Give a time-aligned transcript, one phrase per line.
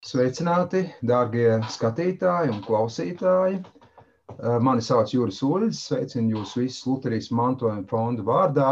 [0.00, 3.58] Sveicināti, dārgie skatītāji un klausītāji!
[4.64, 8.70] Mani sauc Juris Uļģis, sveicinu jūs visus Lutrijas mantojuma fonda vārdā.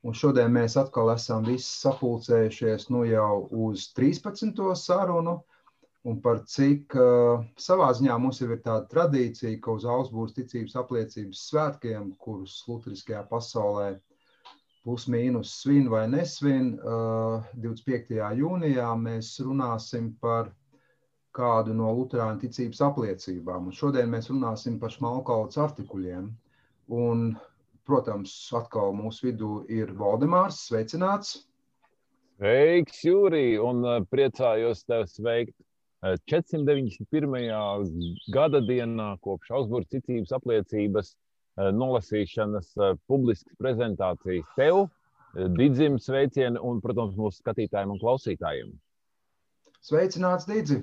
[0.00, 4.62] Un šodien mēs atkal esam visi sapulcējušies nu jau uz 13.
[4.80, 5.34] sarunu.
[6.08, 11.44] Un par cik uh, savā ziņā mums ir tāda tradīcija, ka uz Augsburgas ticības apliecības
[11.50, 13.90] svētkiem, kurus Lutriskajā pasaulē
[14.82, 18.16] plus mīnus svin vai nesvin, uh, 25.
[18.40, 20.48] jūnijā mēs runāsim par
[21.36, 23.70] kādu no Lutāņu ticības apliecībām.
[23.70, 26.28] Un šodien mēs runāsim par šmalkauts artikuļiem.
[26.92, 27.24] Un,
[27.88, 30.60] protams, atkal mūsu vidū ir Valdemārs.
[30.68, 31.40] Sveicināts!
[32.42, 33.46] Sveiks, Jūrī!
[33.62, 35.56] Un priecājos tevi sveikt
[36.02, 37.04] 491.
[38.34, 41.12] gada dienā kopš Augsburgas ticības apliecības
[41.76, 42.72] nolasīšanas
[43.06, 44.88] publiskas prezentācijas tev,
[45.56, 48.74] Didzim sveicienu un, protams, mūsu skatītājiem un klausītājiem.
[49.80, 50.82] Sveicināts, Didzi!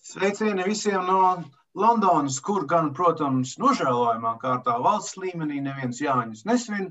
[0.00, 1.44] Sveicieni visiem no
[1.76, 6.88] Londonas, kur gan, protams, nožēlojamā kārtā valsts līmenī neviens Jāņus nesvin,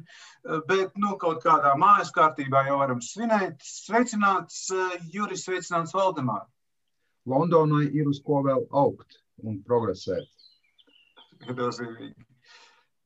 [0.70, 3.58] bet nu, kaut kādā mājas kārtībā jau varam svinēt.
[3.66, 4.70] Sveicināts
[5.12, 6.48] Juris, sveicināts Valdemārs.
[7.28, 10.30] Londonai ir uz ko vēl augt un progresēt.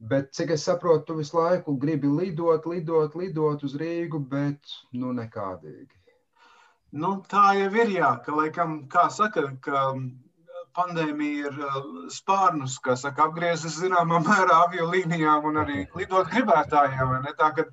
[0.04, 5.14] Bet, cik es saprotu, tu visu laiku gribi lidot, lidot, lidot uz Rīgu, bet nu
[5.16, 6.03] nekādīgi.
[6.94, 9.86] Nu, tā jau ir, jā, ka, laikam, kā saka, ka
[10.78, 11.58] pandēmija ir
[12.14, 17.28] spārnus, kā saka, apgriezis zināmā mērā aviolīnijām un arī lidot gribētājiem.
[17.40, 17.66] Tā, ka,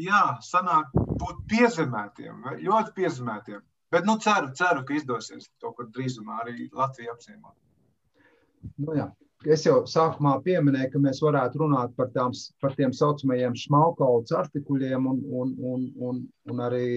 [0.00, 3.64] jā, sanāk būt piezemētiem, ļoti piezemētiem.
[3.94, 7.54] Bet, nu, ceru, ceru, ka izdosies to, kur drīzumā arī Latvija apciemot.
[8.76, 9.12] Nu, jā.
[9.46, 15.06] Es jau sākumā pieminēju, ka mēs varētu runāt par, tām, par tiem saucamajiem šmalkauts artikuļiem
[15.06, 16.88] un, un, un, un, un arī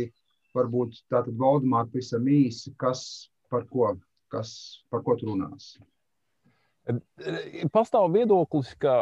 [0.57, 3.93] varbūt tātad Valdemār pavisam īsi, kas par ko,
[4.33, 4.51] kas,
[4.89, 5.75] par ko tu runās.
[7.73, 8.93] Pastāv viedoklis, ka,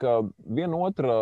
[0.00, 0.12] ka
[0.56, 1.16] viena otra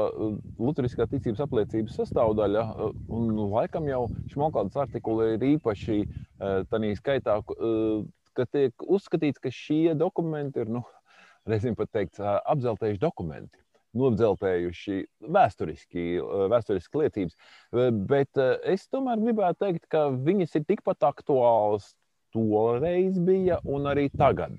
[0.63, 2.63] Lutheriskā ticības apliecības sastāvdaļa,
[3.11, 6.05] un laikam jau šmalkādas artikuli ir īpaši
[6.71, 7.41] tādā skaitā,
[8.35, 10.85] ka tiek uzskatīts, ka šie dokumenti ir, nu,
[11.51, 13.64] reizēm pat teikt, apzeltējuši dokumenti
[13.99, 15.01] nodzeltējuši
[15.35, 16.07] vēsturiski,
[16.53, 17.37] vēsturiski lietības.
[18.11, 21.93] Bet es tomēr gribētu teikt, ka viņas ir tikpat aktuālas
[22.35, 24.59] toreiz bija un arī tagad.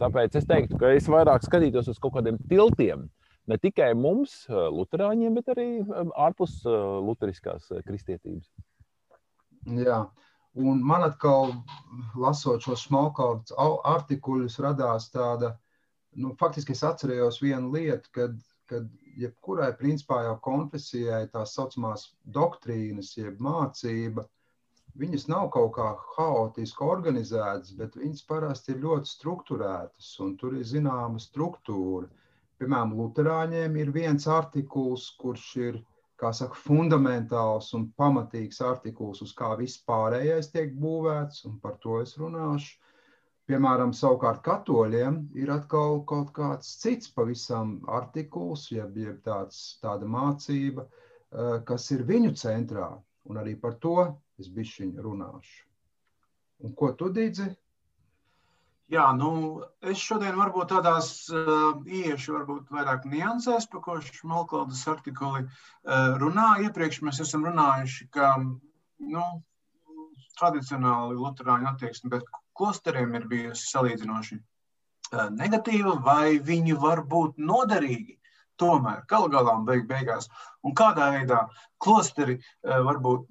[0.00, 3.08] Tāpēc es teiktu, ka es vairāk skatītos uz kaut kādiem tiltiem.
[3.50, 5.68] Ne tikai mums, Lutāņiem, bet arī
[6.14, 8.46] ārpus Lutheriskās kristietības.
[9.66, 10.04] Jā,
[10.54, 11.56] un man atkal,
[12.16, 15.56] lasot šos smalkātus artikuļus, radās tāda,
[16.14, 18.38] nu, faktiski es atcerējos vienu lietu, kad
[18.70, 18.88] kad
[19.18, 24.24] jebkurai principā jau konfesijai tās saucamās doktrīnas, jeb mācība,
[24.98, 30.66] viņas nav kaut kā haotiski organizētas, bet viņas parasti ir ļoti strukturētas, un tur ir
[30.66, 32.08] zināma struktūra.
[32.60, 35.80] Piemēram, Lutāņiem ir viens artikuls, kurš ir
[36.20, 42.18] saka, fundamentāls un pamatīgs artikuls, uz kā viss pārējais tiek būvēts, un par to es
[42.20, 42.76] runāšu.
[43.50, 50.84] Piemēram, savukārt katoļiem ir atkal kaut kāds cits pavisam artikuls, jeb, jeb tāds, tāda mācība,
[51.66, 52.92] kas ir viņu centrā,
[53.26, 53.96] un arī par to
[54.38, 55.58] es bišķiņu runāšu.
[56.62, 57.48] Un ko tu dīdzi?
[58.94, 59.32] Jā, nu,
[59.86, 66.52] es šodien varbūt tādās uh, iešu varbūt vairāk niansēs, par ko Šmalkaldas artikuli uh, runā.
[66.66, 68.32] Iepriekš mēs esam runājuši, ka,
[69.14, 69.26] nu,
[70.40, 72.26] tradicionāli luterāņu attieksme, bet
[72.60, 74.36] klosteriem ir bijusi salīdzinoši
[75.34, 78.18] negatīva, vai viņi var būt noderīgi.
[78.60, 80.28] Tomēr, galu galā, beig, beigās,
[80.62, 81.48] un kādā veidā
[81.80, 83.26] klosteri var būt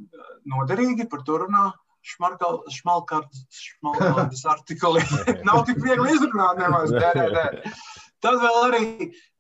[0.50, 1.68] noderīgi, par to runā
[2.10, 5.02] šmalkārtas artikuli.
[5.46, 6.92] Nav tik viegli izrunāt, nemaz.
[6.96, 7.46] Nē, nē, nē.
[8.24, 8.86] Tad vēl arī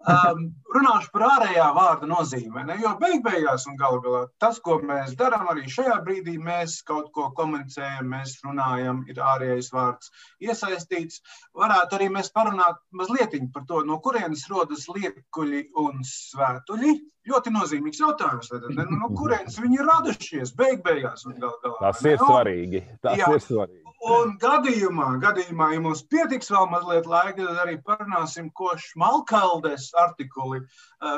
[0.07, 2.63] um, runāšu par ārējā vārda nozīmi.
[2.69, 2.77] Ne?
[2.79, 7.09] Jo beig beigās un galu galā tas, ko mēs darām arī šajā brīdī, mēs kaut
[7.15, 10.13] ko komunicējam, mēs runājam, ir ārējais vārds
[10.45, 11.19] iesaistīts.
[11.59, 16.95] Varētu arī mēs parunāt mazliet par to, no kurienes rodas liekuļi un svētuļi.
[17.29, 18.49] Ļoti nozīmīgs jautājums.
[18.71, 18.87] Ne?
[18.95, 21.77] No kurienes viņi ir radušies beig beigās un galu galā.
[21.83, 22.85] Tas ir svarīgi.
[23.03, 23.27] Tas Jā.
[23.35, 23.88] ir svarīgi.
[24.07, 30.61] Un gadījumā, gadījumā, ja mums pietiks vēl mazliet laika, tad arī parunāsim, ko Šmalkaldes artikuli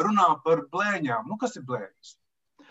[0.06, 1.28] runā par blēņām.
[1.30, 2.16] Nu, kas ir blēņas?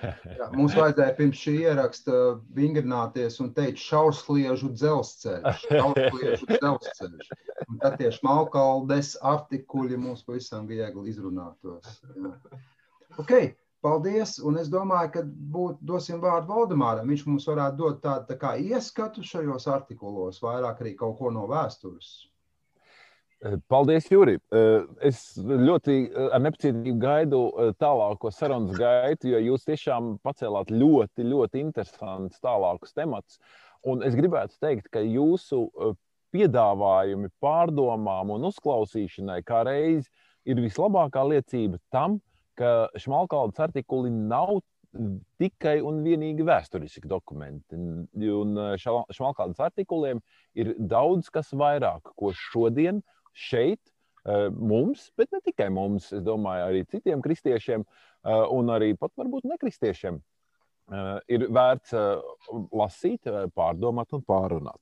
[0.01, 2.19] Jā, mums vajadzēja pirms šī ieraksta
[2.57, 5.65] vingrināties un teikt šausliežu dzelzceļš.
[5.71, 7.33] Šausliežu dzelzceļš.
[7.69, 12.01] Un tad tie šmalkaldes artikuļi mums pavisam viegli izrunātos.
[12.17, 12.35] Jā.
[13.21, 13.35] Ok,
[13.81, 17.09] Paldies, un es domāju, ka būt, dosim vārdu Valdemāram.
[17.09, 21.47] Viņš mums varētu dot tādu tā kā ieskatu šajos artikulos, vairāk arī kaut ko no
[21.49, 22.11] vēstures.
[23.41, 24.37] Eh, paldies, Juri.
[24.53, 27.41] Eh, es ļoti eh, ar nepacietību gaidu
[27.81, 33.41] tālāko sarunas gaitu, jo jūs tiešām pacēlāt ļoti, ļoti interesantus tālākus tematus.
[33.89, 35.71] Un es gribētu teikt, ka jūsu
[36.37, 40.11] piedāvājumi pārdomām un uzklausīšanai kā reiz
[40.45, 42.21] ir vislabākā liecība tam,
[42.61, 44.61] ka šmalkaldas artikuli nav
[45.41, 47.79] tikai un vienīgi vēsturiski dokumenti.
[47.79, 50.23] Un šmalkaldas artikuliem
[50.59, 53.01] ir daudz kas vairāk, ko šodien
[53.33, 53.81] šeit,
[54.27, 59.15] eh, mums, bet ne tikai mums, es domāju, arī citiem kristiešiem eh, un arī pat
[59.17, 60.21] varbūt nekristiešiem
[61.31, 61.93] ir vērts
[62.75, 64.81] lasīt, pārdomāt un pārunāt.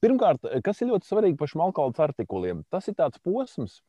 [0.00, 2.62] Pirmkārt, kas ir ļoti svarīgi par šmalkaldas artikuliem?
[2.72, 3.82] Tas ir tāds posms,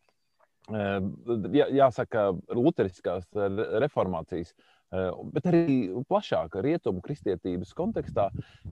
[0.70, 3.28] jāsaka, Lutheriskās
[3.84, 4.56] reformācijas
[4.94, 5.78] Eh, bet arī
[6.08, 8.30] plašāka rietumu kristietības kontekstā,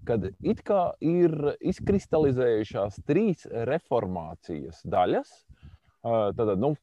[0.07, 5.33] kad it kā ir izkristalizējušās trīs reformācijas daļas.
[6.03, 6.73] Eh, tad nu,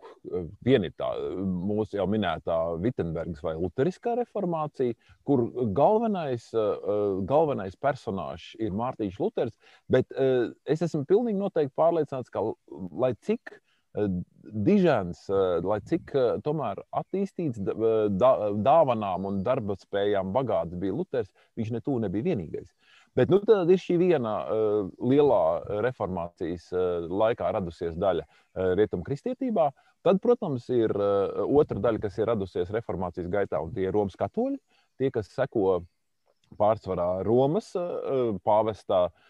[0.66, 1.12] viena ir tā
[1.44, 4.98] mūsu jau minētā Vitsenbergas vai Lutheriskā reformācija,
[5.28, 5.46] kur
[5.76, 6.48] galvenais,
[7.28, 9.56] galvenais personāžs ir Mārtiņš Luters.
[9.88, 10.10] Bet
[10.64, 12.48] es esmu pilnīgi noteikti pārliecināts, ka
[12.96, 13.60] lai cik uh,
[13.90, 16.12] Dižens, eh, lai cik
[16.46, 22.70] tomēr attīstīts, dāvanām un darba spējām bagāts bija Luters, viņš ne tuvu nebija vienīgais.
[23.18, 25.42] Bet nu, tad ir šī viena uh, lielā
[25.82, 29.64] reformācijas uh, laikā radusies daļa uh, rietumkristietībā.
[30.06, 34.14] Tad, protams, ir uh, otra daļa, kas ir radusies reformācijas gaitā, un tie ir Romas
[34.20, 34.60] katoļi,
[35.02, 35.80] tie, kas seko
[36.54, 39.26] pārsvarā Romas uh, pāvestā uh,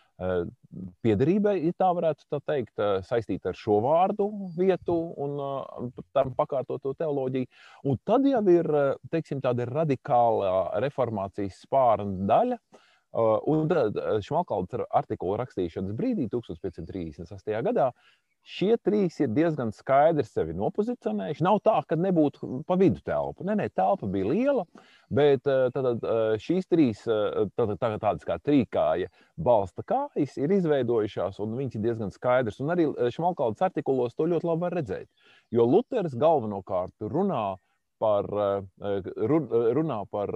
[1.01, 4.27] Piederībai, ja tā varētu tā teikt, eh, saistīta ar šo vārdu
[4.59, 7.49] vietu un eh, tam pakārtoto teoloģiju.
[7.89, 8.69] Un tad jau ir
[9.11, 12.61] teiksim, tāda radikāla reformācijas spārna daļa.
[13.51, 17.57] Un tad Šmalkalda artikula rakstīšanas brīdī, 1538.
[17.67, 17.89] gadā,
[18.47, 21.45] Šie trīs ir diezgan skaidri sevi nopozicionējuši.
[21.45, 23.45] Nav tā, ka nebūtu pa vidu telpa.
[23.45, 24.65] Nē, nē, telpa bija liela,
[25.13, 30.55] bet eh, tad, eh, šīs trīs eh, tad, tā, tādas kā trīkāja balsta kājas ir
[30.57, 32.63] izveidojušās, un viņas ir diezgan skaidras.
[32.65, 35.11] Un arī Šmalkaldas artikulos to ļoti labi var redzēt.
[35.53, 37.45] Jo Luters galvenokārt runā
[38.01, 38.27] par,
[38.81, 40.33] runā par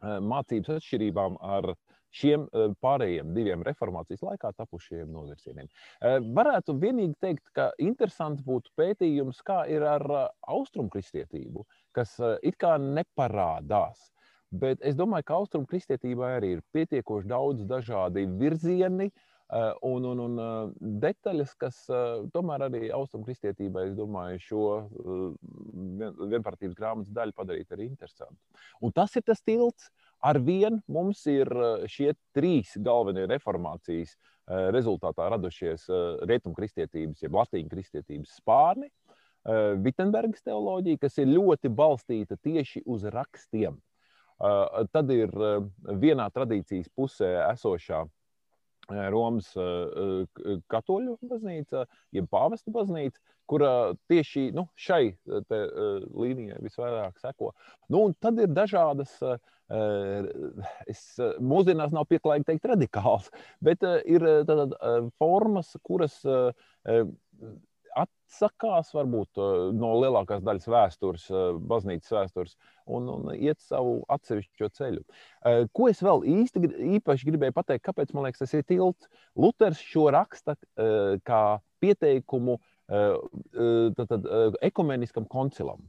[0.00, 1.74] mācības atšķirībām ar
[2.14, 5.68] šiem eh, pārējiem diviem reformācijas laikā tapušajiem novirzieniem.
[5.68, 11.66] Eh, varētu vienīgi teikt, ka interesants būtu pētījums, kā ir ar eh, austrumkristietību,
[11.96, 14.12] kas it kā neparādās.
[14.48, 19.10] Bet es domāju, ka austrumkristietībai arī ir pietiekoši daudz dažādi virzieni,
[19.88, 21.78] un, un, un detaļas, kas
[22.34, 24.64] tomēr arī austrumkristietībai, es domāju, šo
[26.32, 28.36] vienpartības grāmatas daļu padarīt arī interesantu.
[28.84, 29.88] Un tas ir tas tilts,
[30.18, 37.36] Ar vienu mums ir eh, šie trīs galvenie reformācijas eh, rezultātā radušies eh, rietumkristietības, jeb
[37.38, 38.90] latīņu kristietības spārni,
[39.80, 43.78] Vitsenbergas teoloģija, kas ir ļoti balstīta tieši uz rakstiem.
[44.92, 45.30] Tad ir
[46.02, 48.02] vienā tradīcijas pusē esošā
[48.88, 49.50] Romas
[50.72, 51.84] katoļu baznīca,
[52.16, 53.70] jeb pāvesta baznīca, kura
[54.08, 55.02] tieši nu, šai
[55.48, 55.60] te,
[56.12, 57.52] līnijai visvairāk seko.
[57.92, 59.14] Nu, tad ir dažādas
[60.88, 61.02] es,
[61.44, 63.28] mūsdienās nav pieklājīgi teikt radikāls,
[63.64, 64.76] bet ir tātad
[65.20, 66.20] formas, kuras
[67.96, 69.40] atsakās varbūt
[69.78, 71.26] no lielākās daļas vēstures,
[71.70, 75.04] baznīcas vēstures, un, un iet savu atsevišķo ceļu.
[75.72, 76.64] Ko es vēl īsti
[76.98, 79.08] īpaši gribēju pateikt, kāpēc man liekas, tas ir tilts?
[79.38, 80.58] Luters šo raksta
[81.28, 81.42] kā
[81.82, 84.28] pieteikumu tātad,
[84.64, 85.84] ekumeniskam koncilam.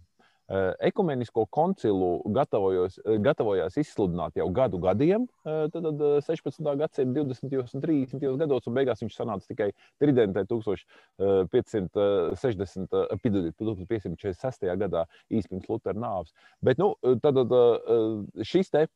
[0.50, 5.86] Eh, ekumenisko koncilu eh, gatavojās izsludināt jau gadu gadiem, eh, tad
[6.26, 6.66] 16.
[6.80, 7.78] gadsimta 20.
[7.78, 8.38] un 30.
[8.42, 9.70] gados, un beigās viņš sanāca tikai
[10.02, 11.94] Tridentē 1560,
[13.22, 14.66] 1546.
[14.82, 16.34] gadā īstenībā pirms Lutera nāves.
[16.66, 17.38] Bet nu, tad,
[18.42, 18.88] šis te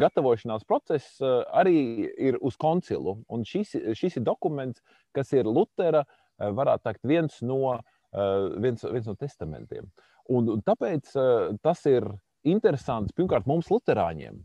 [0.00, 4.80] gatavošanās process arī ir uz koncilu, un šis, šis ir dokuments,
[5.12, 6.06] kas ir Lutera,
[6.38, 7.80] varētu teikt, viens no uh,
[8.12, 9.88] viens, viens no testamentiem.
[10.28, 12.06] Un, un tāpēc eh, tas ir
[12.48, 14.38] interesants pirmkārt mums, Lutāņiem.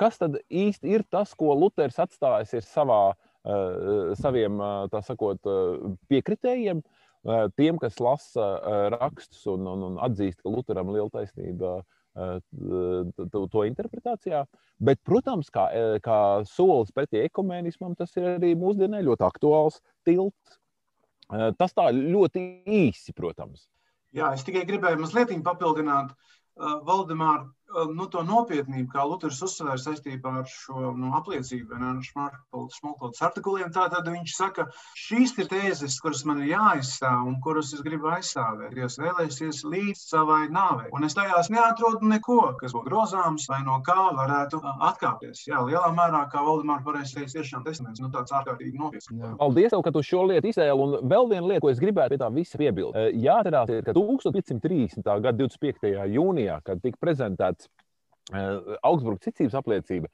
[0.00, 3.12] Kas tad īsti ir tas, ko Luters atstājis savā,
[3.44, 4.60] eh, saviem
[5.04, 5.52] sakot,
[6.08, 6.82] piekritējiem?
[7.52, 8.44] Tiem, kas lasa
[8.94, 11.72] rakstus un, un, un atzīst, ka Lutheram ir liela taisnība
[13.52, 14.40] to interpretācijā.
[14.80, 15.66] Bet, protams, kā,
[16.00, 20.56] kā solis pretī ekumēnismam, tas ir arī mūsdienē ļoti aktuāls tilts
[21.30, 23.68] Tas tā ļoti īsi, protams.
[24.16, 26.10] Jā, es tikai gribēju mazliet papildināt.
[26.86, 27.46] Valdemāra
[27.94, 33.70] nu, to nopietnību, kā Luters uzsver saistībā ar šo nu, apliecību, ne, ar Šmalkotas artikuliem,
[33.74, 34.66] tad viņš saka,
[34.98, 38.74] šīs ir tēzes, kuras man ir jāizstāv un kuras es gribu aizstāvēt.
[38.76, 40.88] Dievs vēlēsies līdz savai nāvei.
[40.96, 45.44] Un es tajās neatrodu neko, kas būtu grozāms vai no kā varētu atkāpties.
[45.48, 49.10] Jā, lielā mērā, kā Valdemāra pareizi teica, tiešām testaments, nu tāds ārkārtīgi nopietns.
[49.40, 50.76] Paldies tev, ka tu šo lietu izcēli.
[50.80, 52.98] Un vēl viena lieta, ko es gribētu pie tā visa piebilst.
[53.20, 55.04] Jāatcerās, ka 1530.
[55.04, 55.94] gada 25.
[56.14, 57.59] jūnijā, kad tika prezentēts uh,
[58.30, 60.10] Augsburgas ticības apliecība,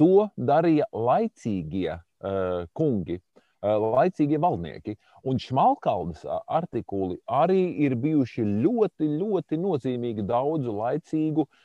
[0.00, 4.96] to darīja laicīgie uh, kungi, uh, laicīgie valdnieki.
[5.28, 11.58] Un šmalkaldas artikuli arī ir bijuši ļoti, ļoti nozīmīgi daudzu laicīgu uh,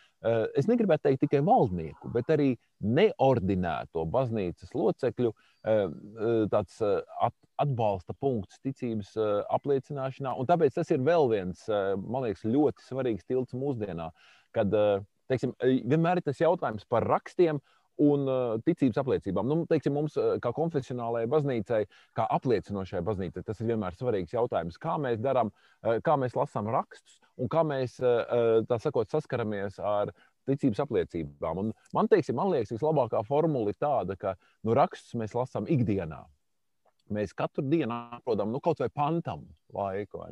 [0.58, 5.32] es negribētu teikt tikai valdnieku, bet arī neordinēto baznīcas locekļu
[6.52, 6.76] tāds
[7.62, 9.16] atbalsta punkts ticības
[9.56, 10.36] apliecināšanā.
[10.38, 14.12] Un tāpēc tas ir vēl viens, man liekas, ļoti svarīgs tilts mūsdienā,
[14.54, 14.76] kad
[15.32, 17.62] teiksim, vienmēr ir tas jautājums par rakstiem
[18.02, 18.28] un
[18.66, 19.48] ticības apliecībām.
[19.48, 21.82] Nu, teiksim, mums, kā konfesionālajai baznīcai,
[22.18, 25.54] kā apliecinošai baznīcai, tas ir vienmēr svarīgs jautājums, kā mēs darām,
[26.04, 27.98] kā mēs lasām rakstus un kā mēs
[28.84, 30.12] sakot, saskaramies ar
[30.50, 31.64] ticības apliecībām.
[31.64, 36.26] Un man, teiksim, man liekas, vislabākā formula ir tāda, ka nu, rakstus mēs lasām ikdienā.
[37.16, 40.24] Mēs katru dienu atrodam nu, kaut vai pantam laiku.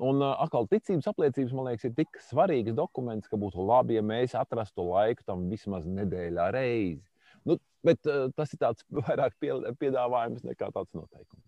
[0.00, 4.04] Un uh, atkal ticības apliecības, man liekas, ir tik svarīgs dokuments, ka būtu labi, ja
[4.06, 7.04] mēs atrastu laiku tam vismaz nedēļā reizi.
[7.44, 9.52] Nu, bet uh, tas ir tāds vairāk pie,
[9.82, 11.46] piedāvājums nekā tāds noteikums.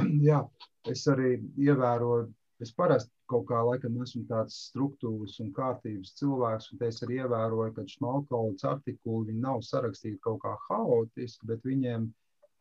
[0.28, 0.44] Jā,
[0.88, 6.82] es arī ievēroju Es parasti kaut kā laikam esmu tāds struktūras un kārtības cilvēks, un
[6.84, 12.10] es arī ievēroju, ka šmalkaudas artikuli nav sarakstīti kaut kā haotiski, bet viņiem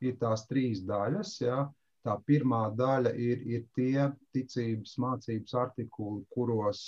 [0.08, 1.34] ir tās trīs daļas.
[1.44, 1.66] Ja?
[2.08, 6.82] Tā pirmā daļa ir, ir tie ticības mācības artikuli, kuros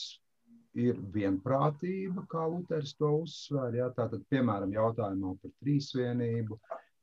[0.80, 3.75] ir vienprātība, kā Luters to uzsver.
[3.75, 3.89] Ja?
[3.98, 6.60] Tātad, piemēram, jautājumā par trīsvienību,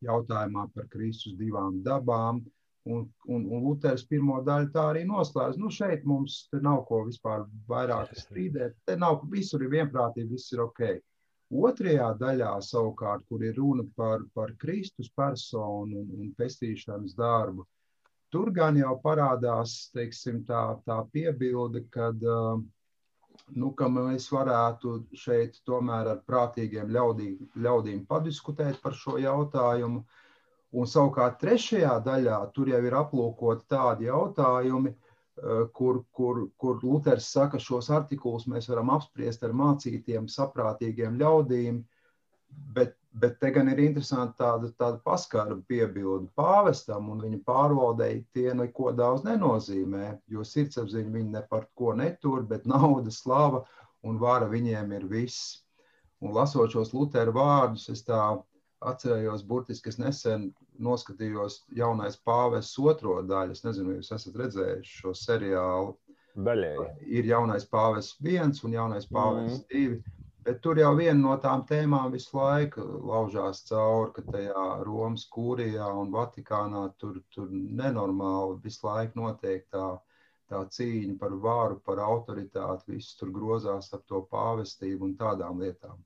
[0.09, 2.45] jautājumā par Kristus divām dabām,
[2.88, 5.59] Un, un, un Luters pirmo daļu tā arī noslēdz.
[5.61, 8.79] Nu, šeit mums nav ko vispār vairāk strīdēt.
[8.88, 10.81] Te nav visur ir vienprātība, viss ir ok.
[11.69, 17.67] Otrajā daļā, savukārt, kur ir runa par, par Kristus personu un, un pestīšanas darbu,
[18.33, 22.23] tur gan jau parādās teiksim, tā, tā piebilde, kad,
[23.57, 30.05] nu, ka mēs varētu šeit tomēr ar prātīgiem ļaudī, ļaudīm padiskutēt par šo jautājumu.
[30.05, 30.25] Uh,
[30.77, 37.31] Un savukārt trešajā daļā tur jau ir aplūkoti tādi jautājumi, eh, kur, kur, kur Luters
[37.33, 41.81] saka, šos artikulus mēs varam apspriest ar mācītiem, saprātīgiem ļaudīm,
[42.49, 48.52] bet, bet te gan ir interesanti tāda, tāda paskarba piebildu pāvestam un viņa pārvaldei tie
[48.57, 53.64] neko daudz nenozīmē, jo sirdsapziņa viņi ne par ko netur, bet nauda, slava
[54.07, 55.64] un vara viņiem ir viss.
[56.21, 58.21] Un lasot šos Lutera vārdus, es tā
[58.87, 60.49] atcerējos, burtiski es nesen
[60.83, 63.55] noskatījos jaunais pāvests otro daļu.
[63.55, 65.97] Es nezinu, vai jūs esat redzējuši šo seriālu.
[66.38, 66.87] Daļēji.
[67.19, 69.69] Ir jaunais pāvests viens un jaunais pāvests mm.
[69.73, 70.18] divi.
[70.49, 75.88] Bet tur jau viena no tām tēmām visu laiku laužās cauri, ka tajā Romas kūrijā
[76.02, 79.90] un Vatikānā tur, tur nenormāli visu laiku notiek tā,
[80.49, 82.97] tā cīņa par varu, par autoritāti.
[82.97, 86.00] Viss tur grozās ap to pāvestību un tādām lietām.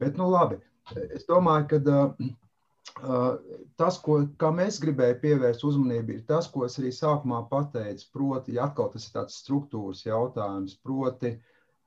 [0.00, 0.62] Bet, nu labi,
[0.96, 2.04] Es domāju, ka
[3.04, 3.34] uh,
[3.80, 8.08] tas, ko mēs gribējām pievērst uzmanību, ir tas, ko es arī sākumā pateicu.
[8.14, 11.34] Proti, atkal tas ir tāds struktūras jautājums, proti,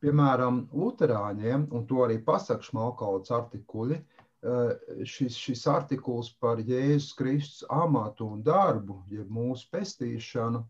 [0.03, 4.72] piemēram, Lutāņiem, un to arī pasakā Šmalkauts artikuļi, uh,
[5.15, 10.65] šis, šis artikuls par Jēzus Kristus amatu un darbu, jeb mūsu pestīšanu,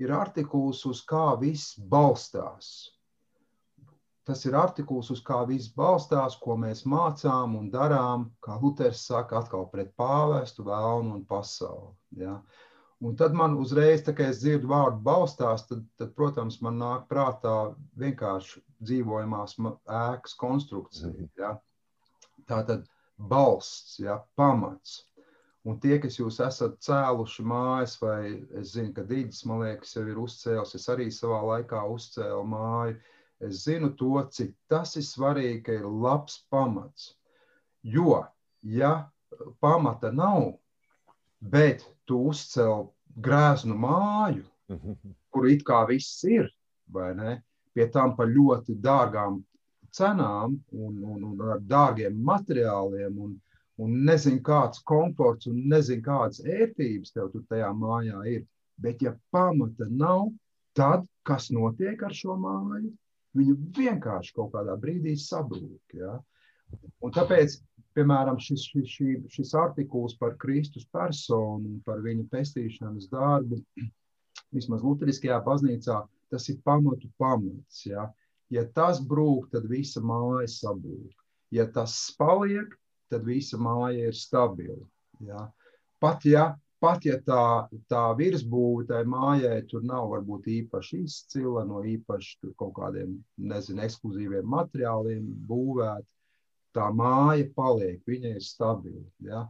[0.00, 2.72] ir artikuls, uz kā viss balstās
[4.30, 9.40] Tas ir artikuls, uz kā viss balstās, ko mēs mācām un darām, kā Luters saka,
[9.40, 11.94] atkal pret pāvestu, vēlnu un pasauli.
[12.20, 12.36] Ja?
[13.02, 17.56] Un tad man uzreiz, kā es dzirdu vārdu balstās, tad, tad protams, man nāk prātā
[18.02, 19.58] vienkārši dzīvojamās
[20.00, 21.12] ēkas konstrukcija.
[21.12, 21.30] Mhm.
[21.38, 21.54] Ja?
[22.48, 24.20] Tā tad balsts, ja?
[24.36, 25.04] pamats.
[25.68, 30.06] Un tie, kas jūs esat cēluši mājas, vai es zinu, ka Dīdis, man liekas, jau
[30.08, 32.96] ir uzcēlis, es arī savā laikā uzcēlu māju,
[33.40, 37.14] Es zinu to, cik tas ir svarīgi, ka ir labs pamats.
[37.80, 38.26] Jo,
[38.60, 38.92] ja
[39.64, 40.58] pamata nav,
[41.40, 42.90] bet tu uzcēl
[43.24, 44.44] grēznu māju,
[45.32, 46.50] kur it kā viss ir,
[46.92, 47.38] vai ne?
[47.74, 49.38] Pie tam par ļoti dārgām
[49.94, 53.36] cenām un, un, un ar dārgiem materiāliem un,
[53.82, 58.46] un nezinu kāds komforts un nezinu kādas ērtības tev tur tajā mājā ir.
[58.80, 60.30] Bet ja pamata nav,
[60.76, 62.92] tad kas notiek ar šo māju?
[63.36, 65.94] Viņa vienkārši kaut kādā brīdī sabrūk.
[65.94, 66.16] Ja?
[67.04, 67.58] Un tāpēc,
[67.98, 68.96] piemēram, šis, šis,
[69.34, 73.60] šis, artikuls par Kristus personu un par viņa pestīšanas darbu,
[74.56, 76.00] vismaz Lutheriskajā baznīcā,
[76.30, 77.84] tas ir pamatu pamats.
[77.86, 78.08] Ja?
[78.50, 81.14] Ja tas brūk, tad visa māja sabrūk.
[81.54, 82.72] Ja tas paliek,
[83.10, 84.82] tad visa māja ir stabila.
[85.26, 85.48] Ja?
[86.00, 86.46] Pat ja,
[86.80, 92.72] pat ja tā, tā virsbūve tai mājai tur nav varbūt īpaši izcila, no īpaši kaut
[92.78, 96.06] kādiem, nezinu, ekskluzīviem materiāliem būvēta,
[96.74, 99.04] tā māja paliek, viņa ir stabila.
[99.26, 99.44] Ja?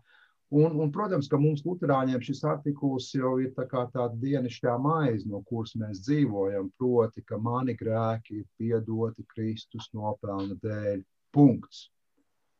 [0.51, 5.45] Un, un, protams, ka mums, Lutāņiem, šis artikuls jau ir tā tāda dienasčā maize, no
[5.47, 6.73] kuras mēs dzīvojam.
[6.81, 11.05] Proti, ka mani grēki ir piedoti Kristus nopelna dēļ.
[11.31, 11.85] Punkts.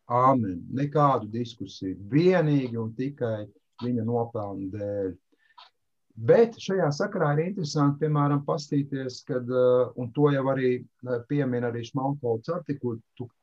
[0.07, 0.61] Āmen.
[0.71, 1.99] Nekādu diskusiju.
[2.13, 3.49] Vienīgi un tikai
[3.83, 5.11] viņa nopelna dēļ.
[6.21, 11.65] Bet šajā sakarā ir interesanti, piemēram, pastīties, kad, uh, un to jau arī uh, piemin
[11.65, 12.99] arī Šmalkolts artikulu,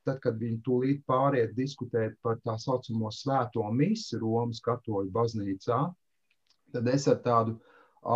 [0.06, 5.80] tad, kad viņi tūlīt pāriet diskutēt par tā saucamo svēto misi Romas katoļu baznīcā,
[6.76, 7.56] tad es ar tādu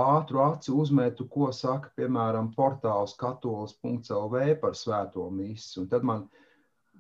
[0.01, 5.79] ātru acu uzmetu, ko saka, piemēram, portāls katolis.lv par svēto misi.
[5.81, 6.27] Un tad man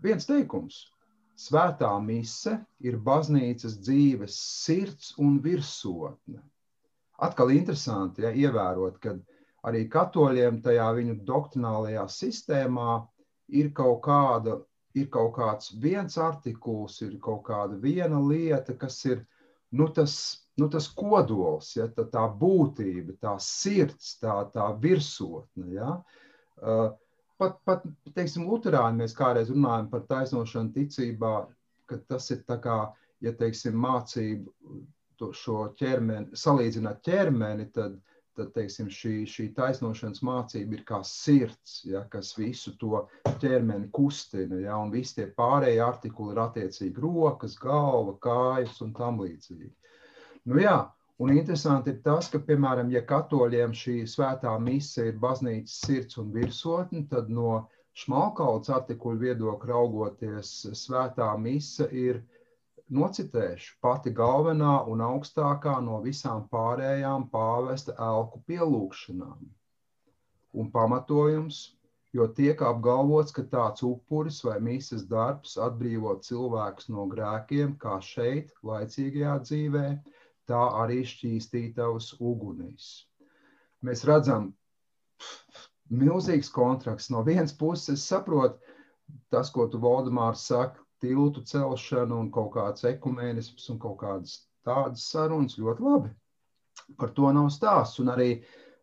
[0.01, 0.87] viens teikums,
[1.41, 2.51] Svētā mise
[2.85, 6.41] ir baznīcas dzīves sirds un virsotne.
[7.21, 9.15] Atkal interesanti ja, ievērot, ka
[9.69, 12.95] arī katoļiem tajā viņu doktrinālajā sistēmā
[13.61, 14.57] ir kaut, kāda,
[14.97, 19.21] ir kaut kāds viens artikuls, ir kaut kāda viena lieta, kas ir
[19.71, 20.15] nu, tas,
[20.57, 25.67] nu, tas kodols, ja, tā, tā būtība, tā sirds, tā, tā virsotne.
[25.75, 25.93] Ja.
[26.57, 26.89] Uh,
[27.41, 27.85] pat, pat
[28.15, 31.35] teiksim, Lutāņi mēs kādreiz runājam par taisnošanu ticībā,
[31.85, 32.79] ka tas ir kā,
[33.21, 34.51] ja teiksim, mācību
[35.35, 37.99] šo ķermeni, salīdzināt ķermeni, tad,
[38.37, 43.03] tad teiksim, šī, šī taisnošanas mācība ir kā sirds, ja, kas visu to
[43.43, 49.21] ķermeni kustina, ja, un visi tie pārējie artikuli ir attiecīgi rokas, galva, kājas un tam
[49.21, 49.71] līdzīgi.
[50.49, 50.79] Nu jā,
[51.21, 56.31] Un interesanti ir tas, ka, piemēram, ja katoļiem šī svētā mise ir baznīcas sirds un
[56.33, 57.59] virsotne, tad no
[58.01, 62.23] šmalkauts artikuļu viedokļa raugoties, svētā mise ir,
[62.91, 69.45] nocitēšu, pati galvenā un augstākā no visām pārējām pāvesta elku pielūgšanām.
[70.61, 71.61] Un pamatojums,
[72.13, 78.51] jo tiek apgalvots, ka tāds upuris vai mīsas darbs atbrīvo cilvēkus no grēkiem, kā šeit,
[78.67, 80.01] laicīgajā dzīvēm,
[80.51, 82.91] tā arī šķīstītavas ugunīs.
[83.81, 84.51] Mēs redzam,
[85.91, 87.09] milzīgs kontrakts.
[87.13, 88.59] No vienas puses, es saprotu,
[89.31, 95.05] tas, ko tu Valdemārs saka, tiltu celšana un kaut kāds ekumēnisms un kaut kādas tādas
[95.11, 96.11] sarunas ļoti labi.
[96.99, 97.99] Par to nav stāsts.
[98.03, 98.29] Un arī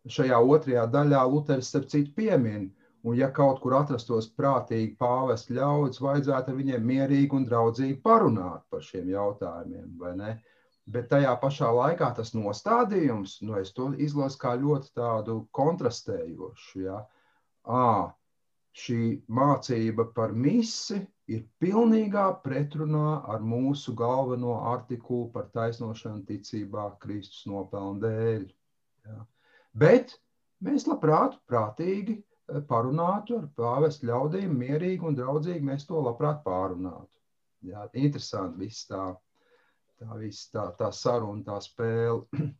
[0.09, 2.69] šajā otrajā daļā Luters starp citu piemin,
[3.03, 8.65] un ja kaut kur atrastos prātīgi pāvest ļaudis, vajadzētu ar viņiem mierīgi un draudzīgi parunāt
[8.69, 10.31] par šiem jautājumiem, vai ne?
[10.89, 16.81] Bet tajā pašā laikā tas nostādījums, nu, es to izlasu kā ļoti tādu kontrastējošu.
[16.81, 17.03] Ja?
[17.69, 18.09] À,
[18.73, 20.97] šī mācība par misi
[21.35, 28.49] ir pilnīgā pretrunā ar mūsu galveno artikulu par taisnošanu ticībā Kristus nopelnu dēļ.
[29.09, 29.21] Ja?
[29.83, 30.17] Bet
[30.65, 37.11] mēs labprāt, prātīgi eh, parunātu ar pāvestu ļaudīm, mierīgi un draudzīgi mēs to labprāt pārunātu.
[37.69, 37.87] Ja?
[37.93, 39.11] Interesanti viss tā
[39.99, 42.23] tā viss tā, tā saruna, tā spēle.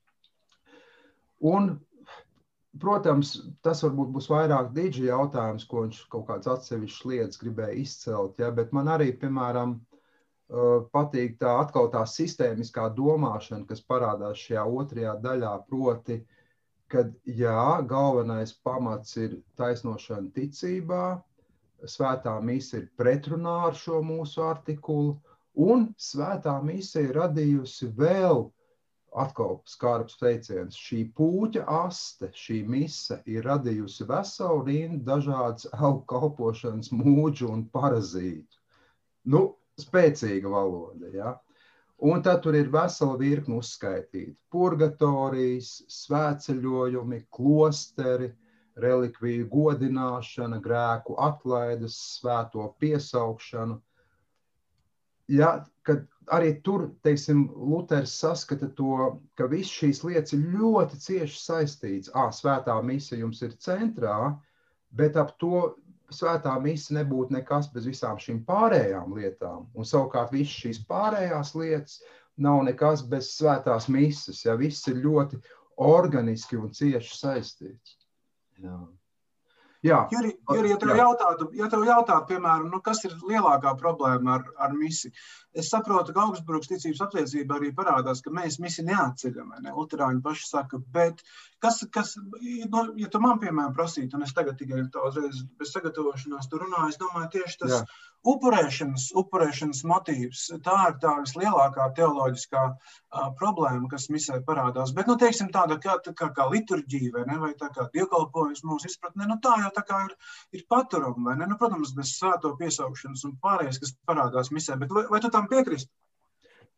[1.53, 1.71] Un,
[2.81, 8.41] protams, tas varbūt būs vairāk dīdži jautājums, ko viņš kaut kāds atsevišķs lietas gribēja izcelt,
[8.41, 9.77] ja, bet man arī, piemēram,
[10.93, 16.19] patīk tā atkal tā sistēmiskā domāšana, kas parādās šajā otrajā daļā, proti,
[16.89, 21.03] kad jā, galvenais pamats ir taisnošana ticībā,
[21.85, 25.19] svētā mīsa ir pretrunā ar šo mūsu artikulu,
[25.59, 28.45] Un svētā misija ir radījusi vēl
[29.23, 30.77] atkal skarbs teiciens.
[30.77, 38.59] Šī puķa aste, šī mise ir radījusi veselu rindu dažādas augu kalpošanas mūģu un parazītu.
[39.33, 39.43] Nu,
[39.79, 41.35] spēcīga valoda, ja?
[41.99, 44.37] Un tad tur ir vesela virkni uzskaitīta.
[44.53, 48.31] Purgatorijas, svētceļojumi, klosteri,
[48.79, 53.81] relikviju godināšana, grēku atlaides, svēto piesaukšanu–
[55.29, 55.51] ja,
[55.87, 62.11] kad arī tur, teiksim, Luters saskata to, ka viss šīs lietas ir ļoti cieši saistīts.
[62.13, 64.35] Ā, svētā mise jums ir centrā,
[64.95, 65.73] bet ap to
[66.13, 69.67] svētā mise nebūtu nekas bez visām šīm pārējām lietām.
[69.73, 71.99] Un savukārt visas šīs pārējās lietas
[72.39, 75.41] nav nekas bez svētās mises, ja viss ir ļoti
[75.79, 77.97] organiski un cieši saistīts.
[78.59, 78.79] Jā.
[79.79, 84.33] Jā, Juri, Juri, ja tev jautātu, ja tev jautātu, piemēram, nu, kas ir lielākā problēma
[84.35, 85.13] ar, ar misiju,
[85.55, 89.53] es saprotu, ka Augsburgas ticības apliecība arī parādās, ka mēs misiju neatceļam.
[89.63, 89.71] Ne?
[89.77, 91.23] Luterāņi paši saka, bet
[91.63, 95.73] kas, kas nu, ja tu man, piemēram, prasītu, un es tagad tikai tā uzreiz bez
[95.75, 97.79] sagatavošanās tur runāju, es domāju, tieši tas Jā.
[98.33, 104.93] upurēšanas, upurēšanas motīvs, tā ir tā vislielākā teoloģiskā uh, problēma, kas misē parādās.
[104.97, 108.65] Bet, nu, teiksim, tāda kā, tā kā, kā liturģija vai, ne, vai tā kā dievkalpojums
[108.67, 110.17] mūsu izpratnē, nu, tā jau tā kā ir,
[110.57, 111.49] ir paturama, vai ne?
[111.49, 115.49] Nu, protams, bez svēto piesaukšanas un pārējais, kas parādās misē, bet vai, vai tu tam
[115.51, 115.91] piekrīsti?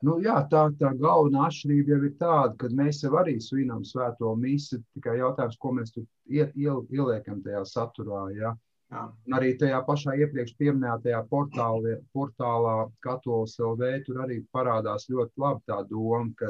[0.07, 4.33] Nu, jā, tā, tā galvenā atšķirība jau ir tāda, ka mēs jau arī svinam svēto
[4.39, 4.81] misiju.
[4.97, 8.23] Tikai jautājums, ko mēs tur iel, iel, ieliekam tajā saturā.
[8.33, 8.55] Ja?
[8.91, 9.03] Jā.
[9.27, 15.63] Un arī tajā pašā iepriekš minētajā portālā, portālā Katolis LV tur arī parādās ļoti labi
[15.69, 16.49] tā doma, ka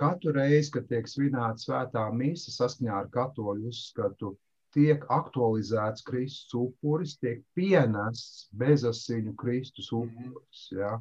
[0.00, 4.32] katru reizi, kad tiek svinēta svētā misija saskaņā ar katoļu uzskatu,
[4.72, 10.64] tiek aktualizēts Kristus upuris, tiek pienests bezasiņu Kristus upuris.
[10.72, 10.96] Ja?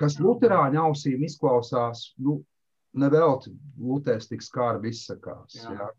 [0.00, 2.38] Kas Lutāņu ausīm izklausās, nu,
[2.98, 5.58] nevelti Luters tik skarbi izsakās.
[5.60, 5.90] Ja?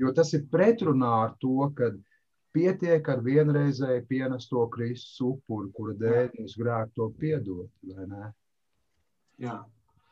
[0.00, 1.92] Jo tas ir pretrunā ar to, ka
[2.52, 7.70] pietiek ar vienreizēju pienesto Kristus upuri, kura dēļ mums grēk to piedot.
[9.42, 9.62] Jā.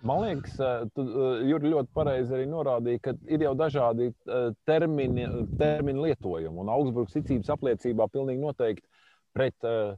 [0.03, 4.47] Man liekas, eh, tu eh, Juri, ļoti pareizi arī norādīja, ka ir jau dažādi eh,
[4.69, 5.27] termini,
[5.61, 6.57] termini lietojumi.
[6.63, 8.89] Un Augsburgas ticības apliecībā pilnīgi noteikti
[9.37, 9.93] pret uh,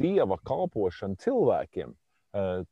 [0.00, 1.92] dieva kalpošanu cilvēkiem,
[2.34, 2.64] uh,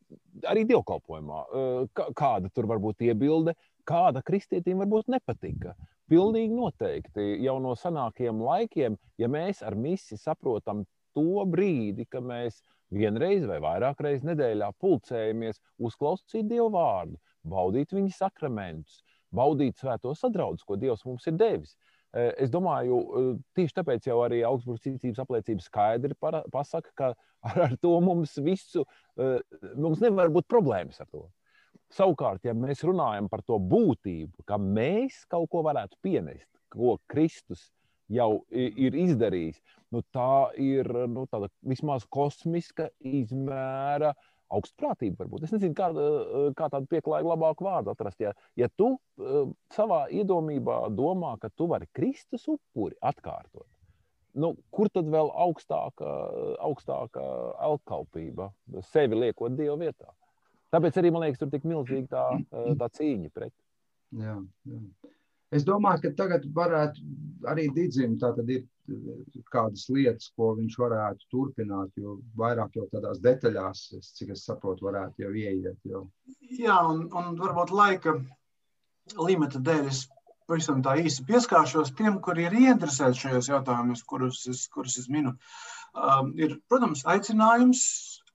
[0.50, 3.54] arī dievkalpojumā, uh, kāda tur var būt iebilde,
[3.86, 5.76] kāda kristietim varbūt nepatika.
[6.10, 10.82] Pilnīgi noteikti jau no senākiem laikiem, ja mēs ar misiju saprotam
[11.14, 12.58] to brīdi, ka mēs
[12.92, 19.00] vienreiz vai vairāk reizes nedēļā pulcējamies, uzklausīt Dievu vārdu, baudīt viņa sakramentus,
[19.34, 21.76] baudīt svēto sadraudzību, ko Dievs mums ir devis.
[22.12, 26.16] Eh, es domāju, eh, tieši tāpēc jau arī Augsburgas ticības apliecība skaidri
[26.52, 27.14] pasaka, ka
[27.48, 28.84] ar, ar to mums visu,
[29.16, 29.38] eh,
[29.80, 31.24] mums nevar būt problēmas ar to.
[31.92, 37.70] Savukārt, ja mēs runājam par to būtību, ka mēs kaut ko varētu pienest, ko Kristus
[38.12, 39.58] jau ir izdarījis,
[39.94, 44.12] nu, tā ir nu, tāda vismaz kosmiska izmēra
[44.52, 45.22] augstprātība.
[45.22, 45.46] Varbūt.
[45.46, 45.88] Es nezinu, kā,
[46.58, 48.20] kā tādu pieklājīgu labāku vārdu atrast.
[48.20, 53.68] Ja, ja tu uh, savā iedomībā domā, ka tu vari Kristus upuri atkārtot,
[54.42, 56.10] nu, kur tad vēl augstāka,
[56.64, 57.24] augstāka
[57.68, 58.50] alkalpība,
[58.92, 60.12] sevi liekot Dieva vietā?
[60.72, 63.52] Tāpēc arī man liekas, tur tik milzīga tā, tā cīņa pret.
[64.16, 64.84] Jā, jā.
[65.52, 67.02] Es domāju, ka tagad varētu
[67.52, 73.82] arī Digim ir kādas lietas, ko viņš varētu turpināt, jo vairāk jau tādās detaļās,
[74.16, 75.78] cik es saprotu, varētu jau ieiet.
[75.88, 76.06] Jau.
[76.58, 78.16] Jā, un, un varbūt laika
[79.18, 80.06] limita dēļ es
[80.48, 85.36] pavisam tā īsi pieskāršos tiem, kuri ir ieinteresēti šajos jautājumos, kurus es, kurus es minu.
[85.92, 87.84] Um, ir, protams, aicinājums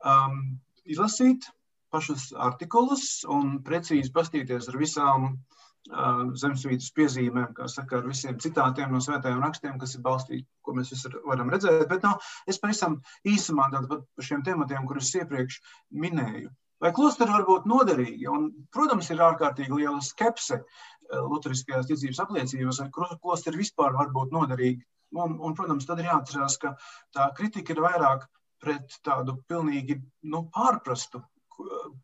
[0.05, 1.49] um, izlasīt
[1.91, 5.56] pašus artikulus un precīzi pastīties ar visām uh,
[5.87, 10.91] zemesvītras piezīmēm, kā saka, ar visiem citātiem no svētajiem rakstiem, kas ir balstīti, ko mēs
[10.91, 11.87] visi varam redzēt.
[11.89, 16.51] Bet no, es pavisam īsumā par šiem tematiem, kurus iepriekš minēju.
[16.83, 18.27] Vai klosteri var būt noderīgi?
[18.29, 20.59] Un, protams, ir ārkārtīgi liela skepse
[21.07, 24.83] Lutheriskajās ticības apliecībās, vai klosteri vispār var būt noderīgi.
[25.15, 26.75] Un, un, protams, tad ir jāatcerās, ka
[27.15, 28.27] tā kritika ir vairāk
[28.61, 31.23] pret tādu pilnīgi nu, pārprastu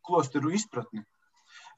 [0.07, 1.03] klosteru izpratni.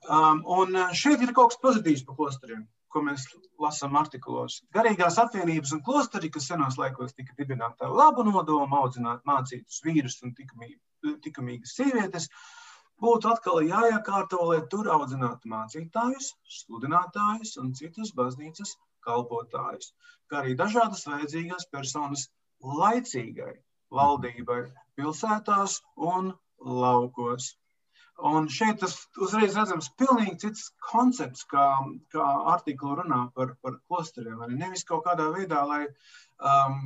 [0.06, 3.24] Um, un uh, šeit ir kaut kas pozitīvs par klosteriem, ko mēs
[3.62, 4.60] lasām artikulos.
[4.76, 10.20] Garīgās apvienības un klosteri, kas senos laikos tika dibināti ar labu nodomu, audzināt mācītus vīrus
[10.28, 12.30] un likumīgas sievietes,
[13.02, 19.92] būtu atkal jāiekārto, lai tur audzinātu mācītājus, sludinātājus un citus baznīcas kalpotājus,
[20.30, 22.30] kā arī dažādas vajadzīgās personas
[22.62, 23.54] laicīgai
[23.94, 24.62] valdībai
[25.00, 25.82] pilsētās
[26.14, 27.56] un laukos.
[28.24, 31.66] Un šeit tas uzreiz redzams pilnīgi cits koncepts, kā,
[32.16, 34.40] kā artiklu runā par, par klosteriem.
[34.56, 35.82] Nevis kaut kādā veidā, lai
[36.40, 36.80] um,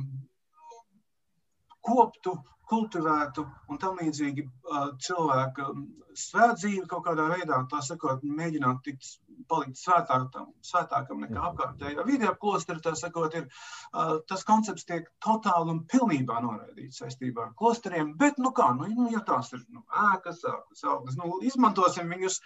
[1.86, 2.34] koptu
[2.70, 5.70] kultivētu un tam līdzīgi uh, cilvēka
[6.18, 9.08] svētdzīvi kaut kādā veidā, tā sakot, mēģināt tikt,
[9.48, 15.08] palikt svētākam, svētākam nekā apkārtējā vide ap klosteri, tā sakot, ir uh, tas koncepts tiek
[15.24, 19.64] totāli un pilnībā noraidīts saistībā ar klosteriem, bet, nu kā, nu, nu ja tās ir
[19.68, 22.40] nu, ēkas, ēkas, augas, nu, izmantosim viņus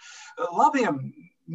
[0.55, 1.01] labiem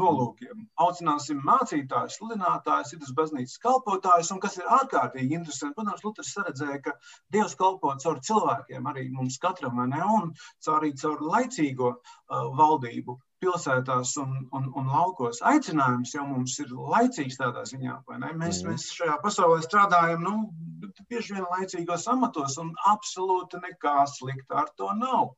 [0.01, 0.67] nolūkiem.
[0.85, 5.77] Aucināsim mācītājus, sludinātājus, citus baznīcas kalpotājus, un kas ir ārkārtīgi interesanti.
[5.81, 6.95] Protams, Luters redzēja, ka
[7.35, 10.31] Dievs kalpo caur cilvēkiem, arī mums katram, ne, un
[10.77, 15.41] arī caur laicīgo uh, valdību pilsētās un, un, un laukos.
[15.51, 18.33] Aicinājums jau mums ir laicīgs tādā ziņā, vai ne?
[18.41, 18.71] Mēs, mm.
[18.71, 24.91] mēs šajā pasaulē strādājam, nu, bieži vien laicīgos amatos, un absolūti nekā slikta ar to
[24.99, 25.35] nav.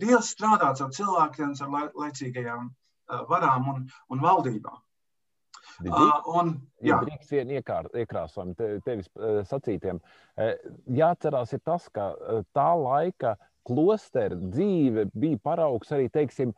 [0.00, 2.72] Dievs strādā ar cilvēkiem, ar laicīgajām
[3.30, 4.80] varām un, un valdībām.
[5.82, 6.52] Uh, un,
[6.86, 9.08] jā, drīkst vien iekrāsojumi te, tevis
[9.50, 9.98] sacītiem.
[10.94, 12.12] Jāatcerās ir tas, ka
[12.54, 13.34] tā laika
[13.66, 16.52] klostera dzīve bija paraugs arī, teiksim,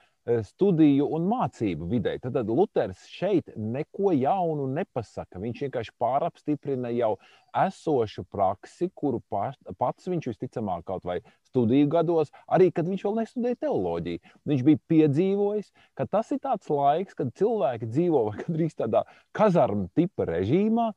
[0.46, 2.16] studiju un mācību vidē.
[2.22, 5.40] Tad, tad Luters šeit neko jaunu nepasaka.
[5.42, 7.14] Viņš vienkārši pārapstiprina jau
[7.56, 13.60] esošu praksi, kuru pats viņš visticamāk kaut vai studiju gados, arī kad viņš vēl nestudēja
[13.64, 14.34] teoloģiju.
[14.50, 20.28] Viņš bija piedzīvojis, ka tas ir tāds laiks, kad cilvēki dzīvo gandrīz tādā kazarmu tipa
[20.28, 20.90] režīmā,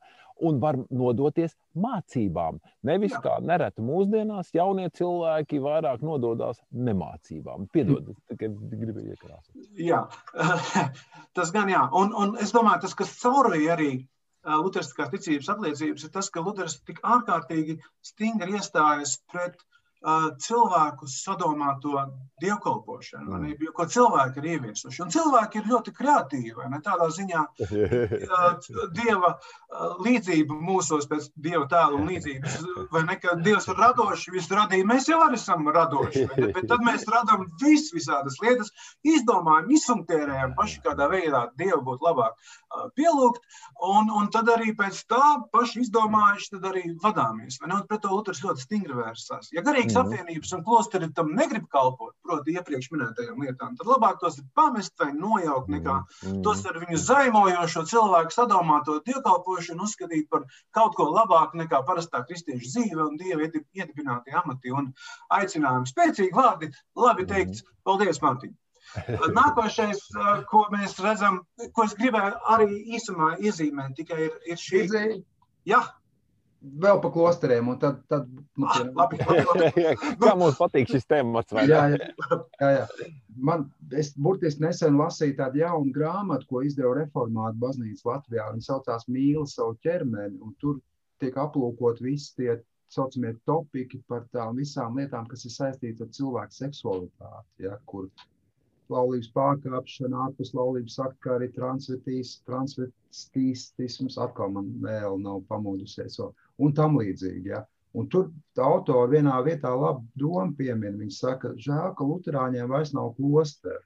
[0.46, 2.60] un var nodoties mācībām.
[2.86, 3.22] Nevis Jā.
[3.24, 7.68] kā nereti mūsdienās, jaunie cilvēki vairāk nododas nemācībām.
[7.74, 9.52] Piedod, tikai gribēju iekrāsot.
[9.78, 10.04] Jā,
[11.36, 11.84] tas gan jā.
[11.96, 13.92] Un, un es domāju, tas, kas caurvīja arī
[14.40, 19.60] Lutheriskās ticības apliecības, ir tas, ka Luthers tik ārkārtīgi stingri iestājas pret
[20.00, 22.06] cilvēku sadomāto
[22.40, 23.42] dievkalpošanu, mm.
[23.44, 25.02] ne, ko cilvēki ir ieviesuši.
[25.04, 26.68] Un cilvēki ir ļoti kreatīvi.
[26.72, 27.42] Ne, tādā ziņā
[28.98, 29.34] dieva
[30.00, 32.56] līdzība mūsos pēc dieva tēla un līdzības,
[32.94, 36.24] vai ne, ka dievs ir radošs, visu radīja, mēs jau arī esam radoši.
[36.32, 38.72] Ne, bet tad mēs radām vis, visādas lietas,
[39.04, 42.40] izdomājam, izfunkcionējam paši kādā veidā dievu būtu labāk
[42.96, 43.44] pielūgt,
[43.84, 47.60] un, un tad arī pēc tā paši izdomājuši, tad arī vadāmies.
[47.60, 49.50] Vai ne, un pret to Luters ļoti stingri vērsās.
[49.54, 50.00] Ja garīgi garīgas mm.
[50.00, 54.94] apvienības un klosteri tam negrib kalpot, proti, iepriekš minētajām lietām, tad labāk tos ir pamest
[54.98, 56.42] vai nojaukt, nekā mm.
[56.44, 62.66] tos ar viņu zaimojošo cilvēku sadomāto dievkalpošanu uzskatīt par kaut ko labāku nekā parastā kristiešu
[62.66, 64.92] dzīve un dieva iedibinātie amati un
[65.30, 65.90] aicinājumi.
[65.90, 67.64] Spēcīgi vārdi, labi teikts.
[67.64, 67.76] Mm.
[67.84, 68.56] Paldies, Mārtiņ!
[69.38, 70.00] Nākošais,
[70.50, 74.82] ko mēs redzam, ko es gribēju arī īsumā iezīmēt, tikai ir, ir šī.
[75.68, 75.80] Jā,
[76.60, 77.70] vēl pa klosteriem.
[77.80, 79.96] Tad, tad, nu, ah, labi, labi, labi.
[80.22, 81.54] Kā mums patīk šis temats?
[81.56, 82.10] Jā, jā,
[82.60, 83.10] jā, jā.
[83.40, 88.48] Man, es burtiski nesen lasīju tādu jaunu grāmatu, ko izdeva Reformāta baznīca Latvijā.
[88.54, 90.80] Viņa saucās Mīla savu ķermeni, un tur
[91.20, 92.58] tiek aplūkot visi tie
[92.90, 98.08] saucamie topiki par tām visām lietām, kas ir saistītas ar cilvēku seksualitāti, ja, kur
[98.92, 106.14] laulības pārkāpšana, ārpus laulības akta, arī transvestīstisms, atkal man vēl nav pamodusies,
[106.58, 107.48] un tam līdzīgi.
[107.54, 107.60] Ja.
[107.98, 108.24] Un tur
[108.62, 110.98] autori vienā vietā labi domu piemin.
[111.00, 113.84] Viņi saka, žēl, ka luterāņiem vairs nav klosteru.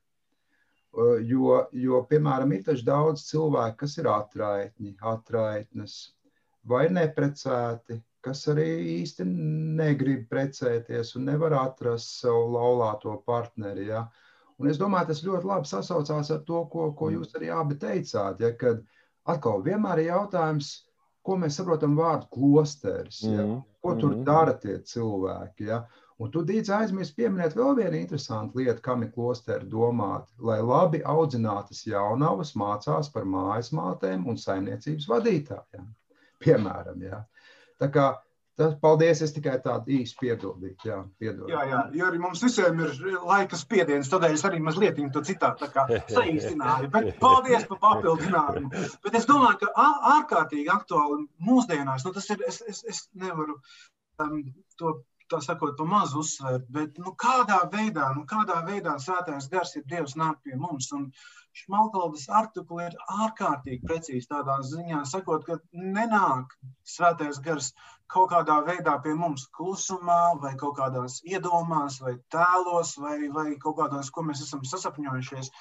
[1.26, 5.94] Jo, jo, piemēram, ir taču daudz cilvēku, kas ir atraitņi, atraitnes
[6.70, 8.68] vai neprecēti, kas arī
[9.00, 9.22] īsti
[9.80, 13.84] negrib precēties un nevar atrast savu laulāto partneri.
[13.88, 14.00] Ja?
[14.04, 14.23] Uh,
[14.62, 17.18] Un es domāju, tas ļoti labi sasaucās ar to, ko, ko mm.
[17.18, 18.42] jūs arī abi teicāt.
[18.42, 18.84] Ja, kad
[19.26, 20.70] atkal vienmēr ir jautājums,
[21.24, 23.60] ko mēs saprotam vārdu klosteris, ja, mm.
[23.82, 24.24] ko tur mm.
[24.28, 25.70] dara tie cilvēki.
[25.72, 25.82] Ja.
[26.22, 31.00] Un tu dīdz aizmirst pieminēt vēl vienu interesantu lietu, kam ir klosteri domāti, lai labi
[31.02, 35.88] audzinātas jaunavas mācās par mājas mātēm un saimniecības vadītājiem.
[36.44, 37.24] Piemēram, ja.
[37.82, 38.06] Tā kā
[38.54, 40.76] Tas, paldies, es tikai tādu īsu piebildīju.
[40.86, 41.48] Jā, piedod.
[41.50, 42.92] jā, jā, jo arī mums visiem ir
[43.26, 45.66] laika spiediens, tādēļ es arī mazliet to citātu
[46.16, 46.90] saīsināju.
[46.94, 48.70] Bet paldies par papildinājumu.
[49.02, 53.58] Bet es domāju, ka ārkārtīgi aktuāli mūsdienās, nu tas ir, es, es, es nevaru
[54.22, 54.38] um,
[54.78, 54.94] to
[55.34, 59.86] tā sakot, pa mazu uzsvērt, bet nu, kādā veidā, nu, kādā veidā svētais gars ir
[59.90, 60.92] Dievs nāk pie mums.
[60.96, 61.10] Un,
[61.54, 66.56] Šmalkaldas artikuli ir ārkārtīgi precīzi tādā ziņā, sakot, ka nenāk
[66.94, 67.68] svētais gars
[68.10, 73.78] kaut kādā veidā pie mums klusumā, vai kaut kādās iedomās, vai tēlos, vai, vai kaut
[73.78, 75.52] kādās, ko mēs esam sasapņojušies,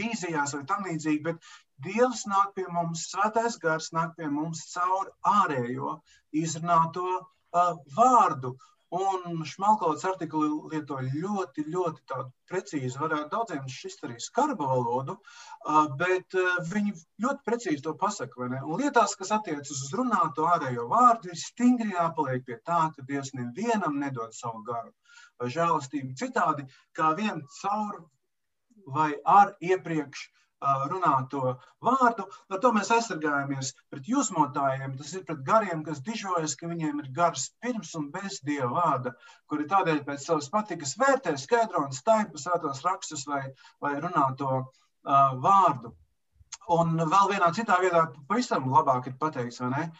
[0.00, 1.48] vīzijās vai tam līdzīgi, bet
[1.86, 5.98] Dievs nāk pie mums, svētais gars nāk pie mums caur ārējo
[6.42, 8.56] izrunāto uh, vārdu.
[8.96, 12.98] Un Šmalkovs artikli lieto ļoti, ļoti precīzi.
[13.00, 15.16] Varētu daudziem šis arī skarba valodu,
[16.00, 16.36] bet
[16.70, 18.46] viņi ļoti precīzi to pasaka.
[18.46, 23.34] Un lietās, kas attiecas uz runāto ārējo vārdu, ir stingri jāpaliek pie tā, ka Dievs
[23.36, 24.94] nevienam nedod savu garu
[25.40, 26.64] vai žēlastību citādi,
[26.96, 28.04] kā vien caur
[28.96, 30.28] vai ar iepriekš
[30.62, 32.26] runāto vārdu.
[32.50, 34.96] Ar to mēs aizsargājamies pret jūsmotājiem.
[34.96, 39.12] Tas ir pret gariem, kas dižojas, ka viņiem ir gars pirms un bez dieva vārda,
[39.46, 43.42] kuri tādēļ pēc savas patikas vērtē skaidro un staipu svētos rakstus vai,
[43.80, 45.94] vai runāto uh, vārdu.
[46.68, 49.90] Un vēl vienā citā vietā pavisam labāk ir pateikts, vai ne?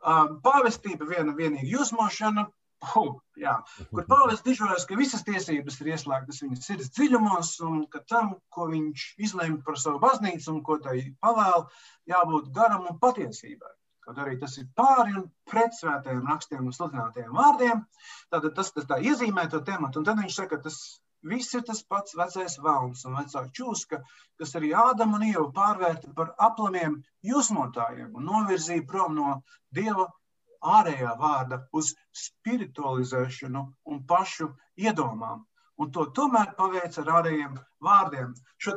[0.00, 2.46] Uh, pāvestība viena vienīga jūsmošana,
[2.80, 3.58] Oh, jā,
[3.90, 8.70] kur Pāvils dižojas, ka visas tiesības ir ieslēgtas viņa sirds dziļumos, un ka tam, ko
[8.70, 11.66] viņš izlēma par savu baznīcu un ko tai pavēl,
[12.12, 13.74] jābūt garam un patiesībai.
[14.06, 17.84] Kaut arī tas ir pāri un pret svētajiem rakstiem un sludinātajiem vārdiem.
[18.32, 20.80] Tātad tas, tas tā iezīmē to tematu, un tad viņš saka, ka tas
[21.32, 24.00] viss ir tas pats vecais valns un vecā čūska,
[24.40, 26.96] kas arī Ādamu un Ievu pārvērta par aplamiem
[27.28, 29.34] jūsmotājiem un novirzīja prom no
[29.78, 30.08] Dieva
[30.76, 35.46] ārējā vārda uz spiritualizēšanu un pašu iedomām
[35.80, 37.54] un to tomēr paveic ar ārējiem
[37.86, 38.34] vārdiem.
[38.60, 38.74] Šo,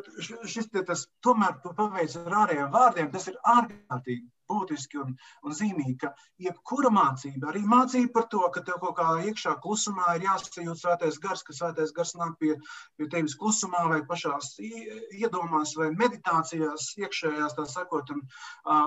[0.48, 5.96] šis tas tomēr to paveic ar ārējiem vārdiem, tas ir ārkārtīgi būtiski un, un zīmīgi,
[6.04, 6.12] ka
[6.46, 11.20] jebkura mācība, arī mācība par to, ka tev kaut kā iekšā klusumā ir jāsajūt svētais
[11.24, 12.54] gars, ka svētais gars nāk pie,
[13.00, 18.24] pie tevis klusumā vai pašās iedomās vai meditācijās iekšējās, tā sakot, un,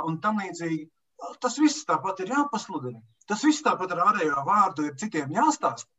[0.09, 0.87] un tam līdzīgi.
[1.41, 3.01] Tas viss tāpat ir jāpasludina.
[3.31, 5.91] Tas viss tāpat ar ārējo vārdu ir citiem jāstāsta.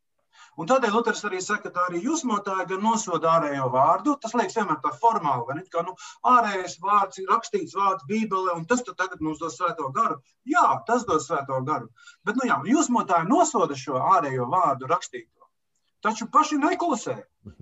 [0.57, 4.15] Un tādēļ Luters arī saka, ka arī jūsmotāji gan nosoda ārējo vārdu.
[4.23, 5.63] Tas liekas vienmēr tā formāli, vai ne?
[5.73, 5.93] Kā nu,
[6.31, 10.17] ārējais vārds ir rakstīts vārds Bībelē, un tas tagad mums dos svēto garu.
[10.49, 11.91] Jā, tas dos svēto garu.
[12.25, 15.36] Bet, nu jā, jūsmotāji nosoda šo ārējo vārdu rakstīto.
[16.05, 17.13] Taču paši neklusē,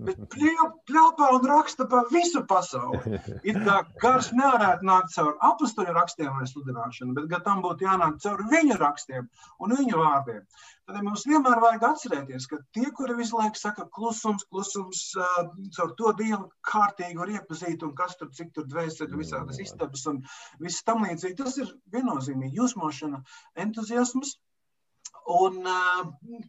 [0.04, 3.16] bet pļāpā un raksta pa visu pasauli.
[3.48, 8.44] It kā gars nevarētu nākt caur apakstuļu rakstiem vai sludināšanu, bet tam būtu jānāk caur
[8.52, 9.30] viņu rakstiem
[9.64, 10.44] un viņu vārdiem.
[10.86, 15.02] Tad mums vienmēr vajag atcerēties, ka tie, kuri visu laiku saka, klusums, klusums,
[15.78, 20.20] caur to dievu kārtīgi var iepazīt, un kas tur cik tur dvēseli, visādas istabas un
[20.60, 23.24] viss tam līdzīgi, tas ir viennozīmīgi jūsmošana,
[23.64, 24.36] entuziasms.
[25.26, 26.02] Un uh,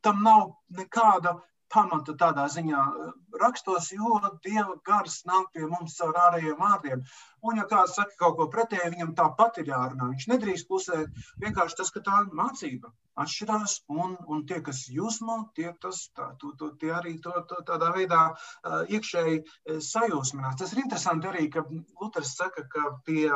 [0.06, 1.40] tam nav nekāda
[1.74, 3.10] pamata tādā ziņā eh,
[3.42, 7.04] rakstos, jo Dieva gars nāk pie mums caur ārējiem vārdiem.
[7.48, 10.10] Un, ja kāds saka kaut ko pretēji, viņam tāpat ir jārunā.
[10.14, 11.22] Viņš nedrīkst klusēt.
[11.44, 12.92] Vienkārši tas, ka tā mācība
[13.24, 17.62] atšķirās, un, un tie, kas jūsmo, tie, tas, tā, to, to, tie arī to, to
[17.68, 20.58] tādā veidā uh, iekšēji uh, sajūsminās.
[20.60, 21.66] Tas ir interesanti arī, ka
[22.02, 23.32] Luters saka, ka pie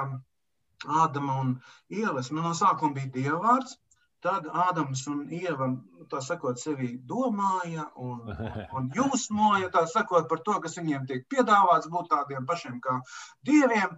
[0.81, 1.49] Ādama un
[1.93, 3.75] Ievas nu, no sākuma bija Dieva vārds,
[4.21, 5.71] Tad Ādams un Ieva,
[6.11, 8.27] tā sakot, sevi domāja un,
[8.77, 12.99] un jūsmoja, sakot, par to, kas viņiem tiek piedāvāts, būt tādiem pašiem kā
[13.47, 13.97] dieviem.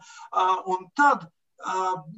[0.71, 1.27] Un tad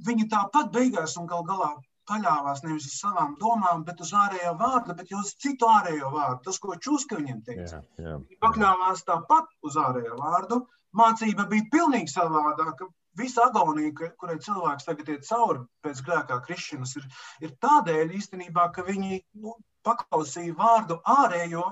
[0.05, 1.73] viņi tāpat beigās un gal galā
[2.09, 6.41] paļāvās nevis uz savām domām, bet uz ārējo vārdu, bet uz citu ārējo vārdu.
[6.47, 7.81] Tas, ko Čuska viņiem teica.
[7.81, 8.17] Jā, jā.
[8.21, 10.61] Viņi pakļāvās tāpat uz ārējo vārdu.
[10.95, 12.87] Mācība bija pilnīgi savādāka
[13.19, 17.07] visa agonija, kurai cilvēks tagad iet cauri pēc grēkā krišanas, ir,
[17.47, 19.55] ir tādēļ īstenībā, ka viņi nu,
[19.87, 21.65] paklausīja vārdu ārējo,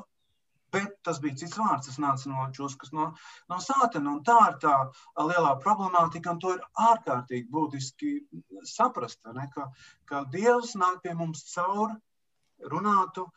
[0.73, 3.11] bet tas bija cits vārds, tas nāca no čuskas, no,
[3.51, 4.15] no sātena.
[4.25, 4.73] Tā ir tā
[5.29, 8.13] lielā problemātika, un to ir ārkārtīgi būtiski
[8.69, 9.69] saprast, ne, ka,
[10.09, 11.99] ka Dievs nāk pie mums cauri,
[12.73, 13.27] runātu,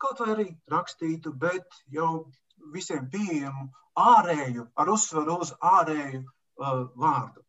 [0.00, 2.26] kaut vai arī rakstītu, bet jau
[2.74, 7.42] visiem pieejamu ārēju, ar uzsvaru uz ārēju uh, vārdu.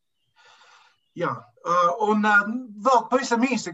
[1.17, 1.33] Jā,
[2.05, 2.23] un
[2.85, 3.73] vēl pavisam īsi.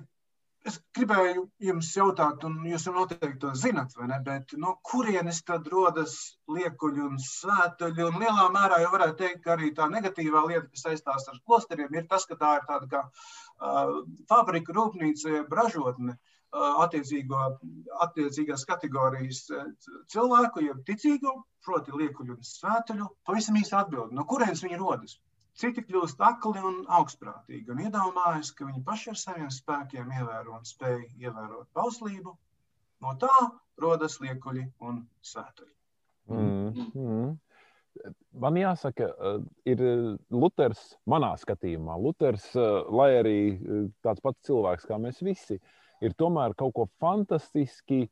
[0.64, 4.22] Es gribēju jums jautāt, un jūs jau noteikti to zinat, vai ne?
[4.24, 6.14] Bet no kurienes tad rodas
[6.48, 8.06] liekuļi un svētuļi?
[8.06, 11.92] Un lielā mērā jau varētu teikt, ka arī tā negatīvā lieta, kas saistās ar klosteriem,
[12.00, 13.92] ir tas, ka tā ir tāda kā uh,
[14.32, 19.40] fabrika, rūpnīca, ražotne uh, attiecīgās kategorijas
[20.14, 21.34] cilvēku, jeb ticīgo,
[21.66, 23.06] proti liekuļu un svētuļu.
[23.28, 25.14] Pavisam īsti atbildi, no kurienes viņi rodas?
[25.58, 30.64] Citi kļūst akli un augstprātīgi un iedomājas, ka viņi paši ar saviem spēkiem ievēro un
[30.66, 32.32] spēj ievērot bauslību.
[33.06, 33.36] No tā
[33.82, 35.74] rodas liekuļi un svētuļi.
[36.32, 37.32] Mm, mm.
[38.42, 39.84] Man jāsaka, eh, ir
[40.34, 45.60] Luters, manā skatījumā, Luters, eh, lai arī eh, tāds pats cilvēks kā mēs visi,
[46.02, 48.08] ir tomēr kaut ko fantastiski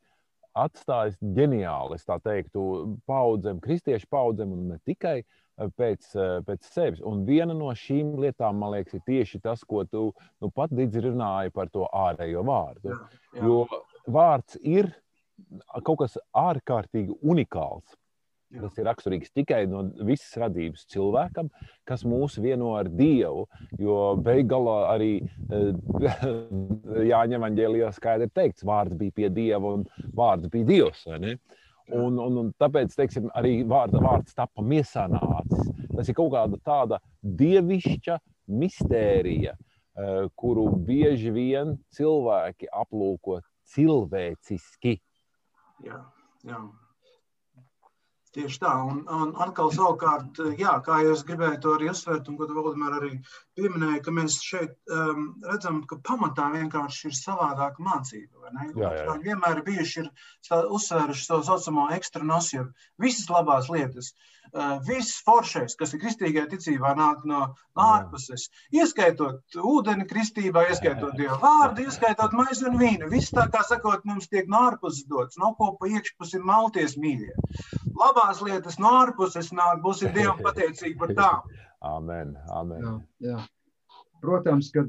[0.51, 2.61] atstājis ģeniāli, es tā teiktu,
[3.07, 5.21] paudzēm, kristiešu paudzēm un ne tikai.
[5.21, 5.41] Uh,
[5.77, 6.07] pēc,
[6.47, 7.01] pēc sevis.
[7.05, 10.09] Un viena no šīm lietām, man liekas, ir tieši tas, ko tu
[10.41, 12.89] nu, pat runāji par to ārējo vārdu.
[12.89, 12.99] Jā,
[13.35, 13.45] jā.
[13.45, 13.65] Jo
[14.07, 14.91] vārds ir
[15.83, 17.97] kaut kas ārkārtīgi unikāls.
[18.51, 18.65] Jā.
[18.65, 21.47] Tas ir raksturīgs tikai no visas radības cilvēkam,
[21.87, 23.45] kas mūs vieno ar Dievu.
[23.79, 25.11] Jo beigās arī
[27.11, 29.85] Jāņa Evangelijā skaidri teikts, vārds bija pie Dieva un
[30.17, 31.05] vārds bija Dievs.
[31.07, 35.71] Un, un, un tāpēc teiksim, arī vārda, vārds tapa miesā nācis.
[35.95, 38.19] Tas ir kaut kāda tāda dievišķa
[38.51, 43.39] mistērija, eh, kuru bieži vien cilvēki aplūko
[43.71, 44.97] cilvēciski.
[45.87, 46.03] Jā,
[46.47, 46.63] jā.
[48.35, 52.37] Tieši tā, un, un atkal savukārt, jā, kā jau es gribēju to arī uzsvērt, un
[52.39, 53.09] ko tu Valdemār arī
[53.59, 58.53] pieminēja, ka mēs šeit um, redzam, ka pamatā vienkārši ir savādāka mācība?
[58.79, 59.17] Jā, jā.
[59.25, 60.11] Vienmēr bijuši ir
[60.77, 62.69] uzsvēruši to saucamo ekstra nosju,
[63.03, 64.13] visas labās lietas.
[64.15, 64.40] Uh,
[64.87, 67.41] viss foršais, kas ir kristīgajā ticībā, nāk no
[67.79, 68.49] ārpuses.
[68.75, 73.09] Ieskaitot ūdeni kristībā, ieskaitot dievu vārdu, ieskaitot maizi un vīnu.
[73.11, 77.35] Viss tā kā sakot, mums tiek no ārpuses dots, no ko pa iekšpusi malties mīļie.
[77.95, 81.57] Labās lietas no ārpuses nāk, būsim dievam pateicīgi par tām.
[81.81, 82.83] Amen, amen.
[82.83, 83.39] Jā, jā.
[84.21, 84.83] Protams, ka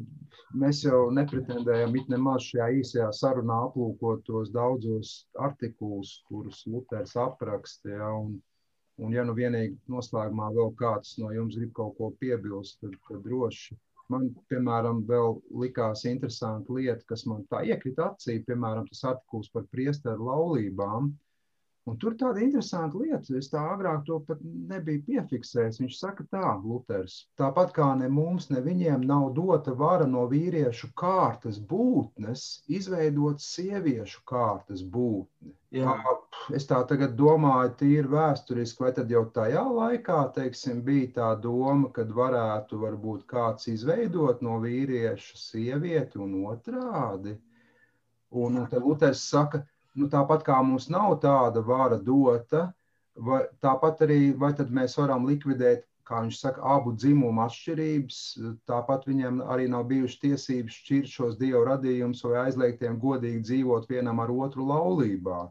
[0.61, 7.95] mēs jau nepretendējam it nemaz šajā īsajā sarunā aplūkot tos daudzos artikulus, kurus Luters apraksta.
[7.95, 8.37] Ja, un,
[9.01, 13.25] un ja nu vienīgi noslēgumā vēl kāds no jums grib kaut ko piebilst, tad, tad
[13.25, 13.79] droši.
[14.13, 19.65] Man, piemēram, vēl likās interesanta lieta, kas man tā iekrita acī, piemēram, tas artikuls par
[19.73, 21.09] priesteru laulībām.
[21.09, 21.32] Uh,
[21.91, 25.81] Un tur tāda interesanta lieta, es tā agrāk to pat nebiju piefiksējis.
[25.83, 30.93] Viņš saka, tā, Luters, tāpat kā ne mums, ne viņiem nav dota vara no vīriešu
[31.03, 32.45] kārtas būtnes,
[32.79, 35.57] izveidot sieviešu kārtas būtni.
[35.75, 35.97] Jā.
[36.55, 41.91] Es tā tagad domāju, tīri vēsturiski, vai tad jau tajā laikā, teiksim, bija tā doma,
[41.99, 47.41] kad varētu varbūt kāds izveidot no vīrieša sievieti un otrādi.
[48.33, 49.65] Un tad Luters saka,
[49.99, 52.69] nu, tāpat kā mums nav tāda vara dota,
[53.17, 58.21] vai, tāpat arī mēs varam likvidēt, kā viņš saka, abu dzimumu atšķirības.
[58.69, 63.89] Tāpat viņiem arī nav bijušas tiesības šķirt šos dievu radījumus vai aizliegt tiem godīgi dzīvot
[63.91, 65.45] vienam ar otru laulībā.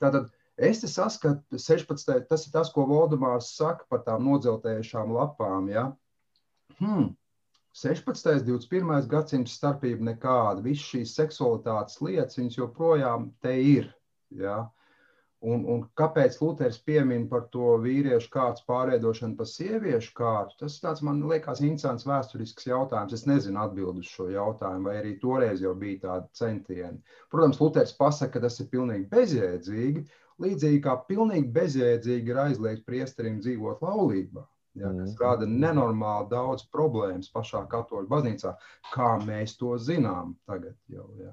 [0.00, 2.28] Tātad es saskatu 16.
[2.30, 5.68] tas ir tas, ko Valdemārs saka par tām nodzeltējušām lapām.
[5.72, 5.90] Ja?
[6.78, 7.10] Hmm.
[7.72, 8.26] 16.
[8.26, 9.06] un 21.
[9.06, 10.62] gadsimta starpība nekāda.
[10.64, 13.86] Visas šīs seksualitātes lietas, viņas joprojām te ir.
[14.34, 14.64] Ja?
[15.40, 20.58] Un, un kāpēc Luters piemin par to vīriešu kārtas pārveidošanu par sieviešu kārtu?
[20.64, 23.14] Tas tāds, man liekas, interesants vēsturisks jautājums.
[23.16, 27.00] Es nezinu atbildi uz šo jautājumu, vai arī toreiz jau bija tādi centieni.
[27.30, 30.06] Protams, Luters pasaka, ka tas ir pilnīgi bezjēdzīgi,
[30.42, 34.44] līdzīgi kā pilnīgi bezjēdzīgi ir aizliegt priesterim dzīvot laulībā
[34.80, 35.20] ja, kas mm.
[35.20, 38.54] rada nenormāli daudz problēmas pašā katoļu baznīcā,
[38.94, 40.76] kā mēs to zinām tagad.
[40.92, 41.32] Jau, jā.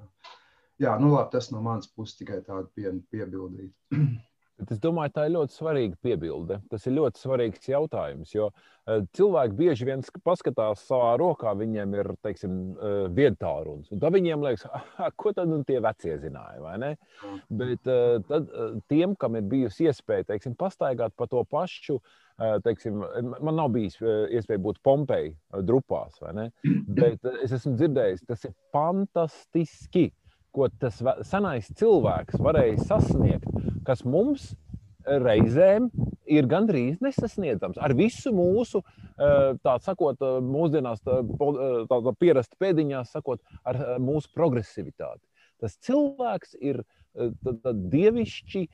[0.86, 3.72] jā, nu labi, tas no manas puses tikai tādu pie, piebildīt.
[4.58, 6.58] Bet es domāju, tā ir ļoti svarīga piebilde.
[6.70, 12.10] Tas ir ļoti svarīgs jautājums, jo uh, cilvēki bieži vien paskatās savā rokā, viņiem ir
[12.26, 13.92] teiksim, uh, viedtāruns.
[13.92, 16.58] Tad viņiem liekas, ah, ko tad nu tie vecie zināja.
[16.64, 17.40] Mm.
[17.60, 18.50] Bet uh, tad,
[18.90, 22.00] tiem, kam ir bijusi iespēja teiksim, pastaigāt pa to pašu,
[22.62, 23.00] teiksim,
[23.42, 26.20] man nav bijis iespēja būt Pompeja drupās,
[27.00, 30.04] bet es esmu dzirdējis, tas ir fantastiski
[30.52, 33.48] ko tas senais cilvēks varēja sasniegt,
[33.86, 34.52] kas mums
[35.08, 35.88] reizēm
[36.28, 37.78] ir gandrīz nesasniedzams.
[37.80, 41.22] Ar visu mūsu, eh, tā sakot, eh, mūsdienās, eh,
[41.88, 45.24] tā pierasta pēdiņās, sakot, ar mūsu progresivitāti.
[45.60, 46.84] Tas cilvēks ir
[47.18, 48.68] dievišķi,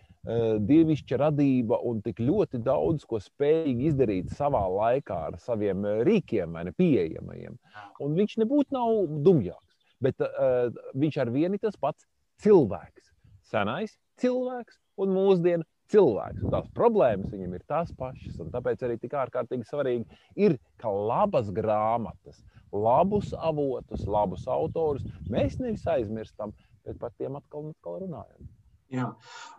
[0.69, 6.65] dievišķa radība un tik ļoti daudz ko spējīgi izdarīt savā laikā ar saviem rīkiem, vai
[6.65, 7.57] ne pieejamajiem.
[8.01, 9.64] Un viņš nebūtu nav dumjāks
[10.05, 12.07] bet uh, viņš ar vienu tas pats
[12.45, 13.13] cilvēks.
[13.51, 16.43] Senais cilvēks un mūsdienu cilvēks.
[16.45, 18.41] Un tās problēmas viņam ir tās pašas.
[18.55, 22.43] Tāpēc arī tik ārkārtīgi svarīgi ir, ka labas grāmatas,
[22.73, 26.55] labus avotus, labus autorus mēs nevis aizmirstam,
[26.87, 28.49] bet par tiem atkal un atkal runājam.
[28.93, 29.07] Jā.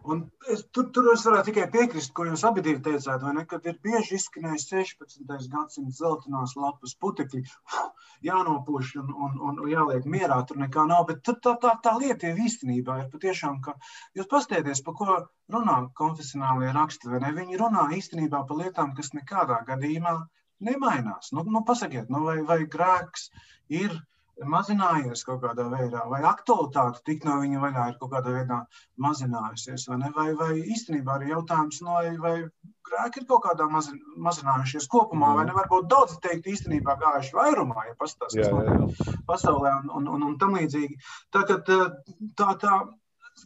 [0.05, 0.19] Un
[0.53, 3.43] es, tur, tur es varētu tikai piekrist, ko jūs abi teicāt, vai ne?
[3.49, 5.25] Kad ir bieži izskanējis 16.
[5.53, 7.41] gadsimta zeltainās lapas putekļi,
[8.29, 11.07] jānopūš un, un, un jāliek mierā, tur nekā nav.
[11.09, 13.75] Bet tā, tā, tā lieta jau īstenībā ir patiešām, ka
[14.19, 15.19] jūs pastieties, pa ko
[15.57, 17.33] runā konfesionālie raksti, vai ne?
[17.41, 20.19] Viņi runā īstenībā par lietām, kas nekādā gadījumā
[20.69, 21.33] nemainās.
[21.35, 23.31] Nu, nu pasakiet, nu, vai, vai grēks
[23.81, 23.97] ir
[24.51, 28.57] mazinājies kaut kādā veidā, vai aktualitāte tik no viņa vaļā ir kaut kādā veidā
[29.05, 30.11] mazinājusies, vai, ne?
[30.15, 32.35] vai, vai īstenībā arī jautājums, no, vai, vai
[32.89, 35.55] grēki ir kaut kādā mazin, mazinājušies kopumā, vai ne?
[35.55, 40.37] Varbūt daudz teikt īstenībā gājuši vairumā, ja pastāstās, kas notiek pasaulē un, un, un, un
[40.41, 40.99] tam līdzīgi.
[41.33, 42.77] Tā, tā, tā, tā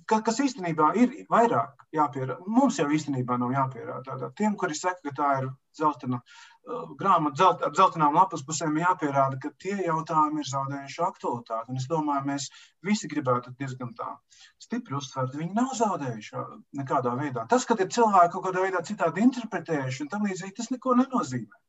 [0.09, 2.39] ka, kas īstenībā ir vairāk jāpierāda.
[2.47, 4.31] Mums jau īstenībā nav jāpierāda.
[4.37, 6.21] Tiem, kuri saka, ka tā ir zeltaina
[6.69, 11.73] uh, grāmata, zelt, ar zeltainām lapas pusēm, jāpierāda, ka tie jautājumi ir zaudējuši aktualitāti.
[11.73, 12.49] Un es domāju, mēs
[12.85, 14.11] visi gribētu diezgan tā
[14.61, 16.45] stipri uzsvērt, viņi nav zaudējuši
[16.81, 17.47] nekādā veidā.
[17.51, 21.63] Tas, ka ir cilvēki kaut kādā veidā citādi interpretējuši, un tam līdzīgi tas neko nenozīmē.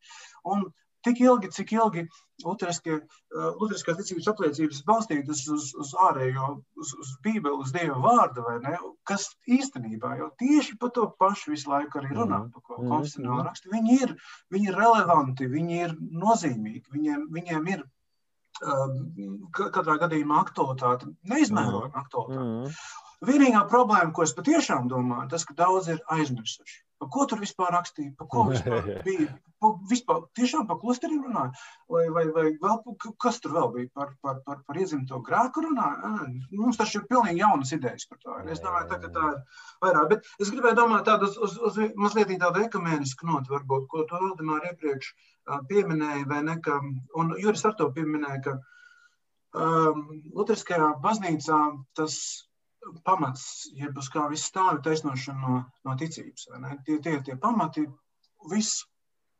[0.55, 0.68] Un
[1.07, 2.05] tik ilgi, cik ilgi
[2.44, 8.76] luteriskās uh, ticības apliecības balstītas uz, uz ārējo, uz, uz Bībeli, uz Dieva vārdu, ne,
[9.09, 9.28] kas
[9.59, 12.51] īstenībā jau tieši par to pašu visu laiku arī runā, mm.
[12.57, 12.90] par ko mhm.
[12.94, 13.72] konfesionāli raksta.
[13.74, 14.14] Viņi ir,
[14.55, 18.98] viņi ir relevanti, viņi ir nozīmīgi, viņiem, viņiem ir uh,
[19.61, 22.76] katrā gadījumā aktualitāte, neizmērojama aktualitāte.
[23.28, 26.78] Vienīgā problēma, ko es patiešām domāju, tas, ka daudz ir aizmirsuši.
[27.01, 28.12] Pa ko tur vispār rakstīja?
[28.18, 29.30] Pa ko vispār bija?
[29.61, 31.51] Pa, vispār, tiešām par klosteriem runāja?
[31.92, 33.88] Vai, vai, vai vēl, kas tur vēl bija?
[33.96, 36.12] Par, par, par, par iedzimto grēku runāja?
[36.53, 38.36] Mums taču ir pilnīgi jaunas idejas par to.
[38.53, 40.11] Es domāju, tā, ka tā ir vairāk.
[40.12, 44.20] Bet es gribēju domāt tādu uz, uz, uz mazliet tādu ekumēnisku notu, varbūt, ko to
[44.20, 45.12] Valdemāri iepriekš
[45.72, 46.78] pieminēja, vai ne, ka,
[47.20, 48.57] un Juris ar to pieminēja, ka
[49.57, 50.05] um,
[50.36, 51.61] Lutriskajā baznīcā
[51.96, 52.20] tas
[53.05, 53.43] pamats,
[53.76, 56.49] jeb uz kā viss stāv, ir taisnošana no, no ticības.
[56.87, 57.85] Tie, tie ir tie pamati,
[58.51, 58.85] viss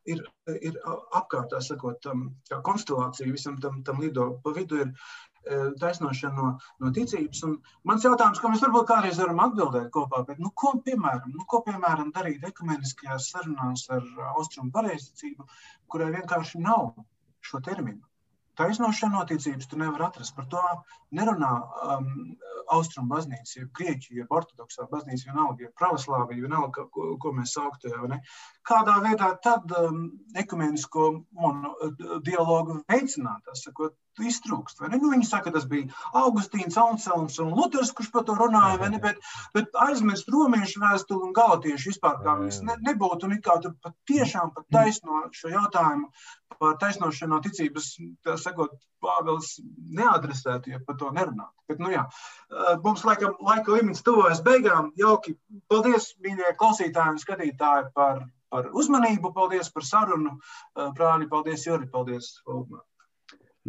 [0.09, 0.21] ir,
[0.61, 0.77] ir
[1.17, 4.27] apkārt, sakot, tam, kā konstelācija visam tam, tam lido.
[4.43, 6.51] Pa vidu ir e, taisnošana no,
[6.83, 7.43] no ticības.
[7.47, 11.47] Un mans jautājums, ko mēs varbūt kādreiz varam atbildēt kopā, bet, nu, ko, piemēram, nu,
[11.49, 15.49] ko, piemēram, darīt ekumeniskajās sarunās ar austrumu pareizticību,
[15.91, 16.93] kurai vienkārši nav
[17.45, 18.05] šo terminu?
[18.61, 20.35] Taisnošana noticības tu nevar atrast.
[20.37, 20.61] Par to
[21.17, 21.51] nerunā
[21.95, 22.11] um,
[22.75, 27.89] austrumu baznīca, jeb grieķu, jeb ortodoksā baznīca, vienalga, jeb pravoslāvija, vienalga, ko, ko mēs sauktu.
[28.67, 30.03] Kādā veidā tad um,
[30.37, 31.07] ekumenisko
[31.49, 31.65] un,
[32.27, 34.83] dialogu veicināt, tas sakot, iztrūkst.
[34.91, 35.87] Nu, viņi saka, ka tas bija
[36.17, 39.21] Augustīns, Anselms un Luters, kurš par to runāja, ne, bet,
[39.55, 43.95] bet aizmirst romiešu vēstuli un galatiešu vispār, kā viņas ne, nebūtu, un kā tur pat
[44.11, 46.11] tiešām pat taisno šo jautājumu
[46.59, 47.93] par taisnošanu no ticības,
[48.25, 49.55] tā sakot, Pāvils
[49.97, 51.55] neadresētu, ja par to nerunātu.
[51.71, 52.03] Bet, nu jā,
[52.83, 54.91] mums laikam laika limits tuvojas beigām.
[54.99, 55.33] Jauki,
[55.71, 58.21] paldies, mīļie klausītāji un skatītāji par,
[58.53, 60.37] par uzmanību, paldies par sarunu.
[60.77, 62.85] Prāni, paldies, Juri, paldies, Valdemār.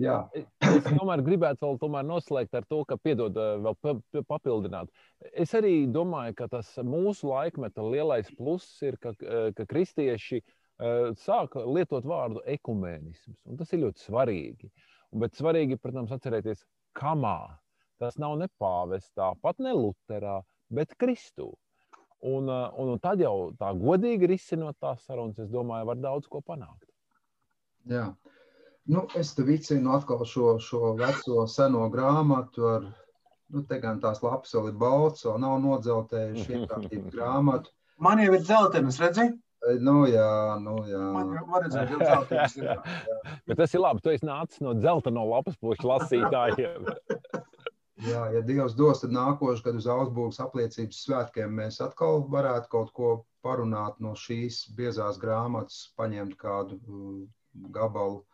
[0.01, 0.23] Jā.
[0.65, 4.89] es tomēr gribētu vēl tomēr noslēgt ar to, ka, piedod, eh, vēl papildināt.
[5.33, 11.13] Es arī domāju, ka tas mūsu laikmeta lielais pluss ir, ka, eh, ka kristieši uh,
[11.21, 13.37] sāk lietot vārdu ekumēnisms.
[13.59, 14.71] Tas ir ļoti svarīgi.
[15.13, 16.65] Bet svarīgi, protams, atcerēties,
[16.97, 17.59] kamā.
[18.01, 20.41] Tas nav ne pāvestā, pat ne Luterā,
[20.73, 21.53] bet Kristū.
[22.23, 26.41] Un, un, un tad jau tā godīgi risinot tās sarunas, es domāju, var daudz ko
[26.43, 26.89] panākt.
[27.91, 28.13] Jā.
[28.91, 32.89] Nu, es te vicinu atkal šo, šo veco seno grāmatu ar,
[33.55, 37.71] nu, te gan tās lapas vēl ir balts, vēl nav nodzeltējuši vienkārtību grāmatu.
[38.03, 39.29] Man jau ir dzeltenes, redzi?
[39.79, 41.03] Nu, jā, nu, jā.
[41.15, 42.73] Man jau var redzēt, ka dzeltenes ir.
[43.47, 46.89] Bet tas ir labi, tu esi nācis no dzelteno lapas pušu lasītājiem.
[48.03, 52.89] Jā, ja Dievs dos, tad nākošais gadu uz Augsburgas apliecības svētkiem mēs atkal varētu kaut
[52.97, 53.11] ko
[53.47, 57.21] parunāt no šīs biezās grāmatas, paņemt kādu uh,
[57.71, 58.25] gabalu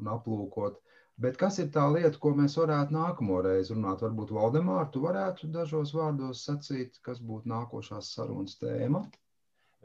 [0.00, 0.80] un aplūkot.
[1.18, 4.04] Bet kas ir tā lieta, ko mēs varētu nākamo reizi runāt?
[4.06, 9.02] Varbūt Valdemār, tu varētu dažos vārdos sacīt, kas būtu nākošās sarunas tēma?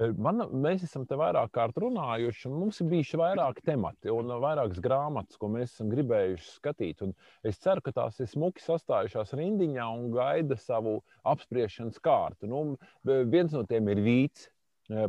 [0.02, 4.30] E, man, mēs esam te vairāk kārt runājuši, un mums ir bijuši vairāki temati un
[4.42, 7.04] vairākas grāmatas, ko mēs esam gribējuši skatīt.
[7.06, 7.14] Un
[7.46, 11.00] es ceru, ka tās ir smuki sastājušās rindiņā un gaida savu
[11.34, 12.50] apspriešanas kārtu.
[12.50, 12.64] Nu,
[13.06, 14.50] viens no tiem ir Vīts,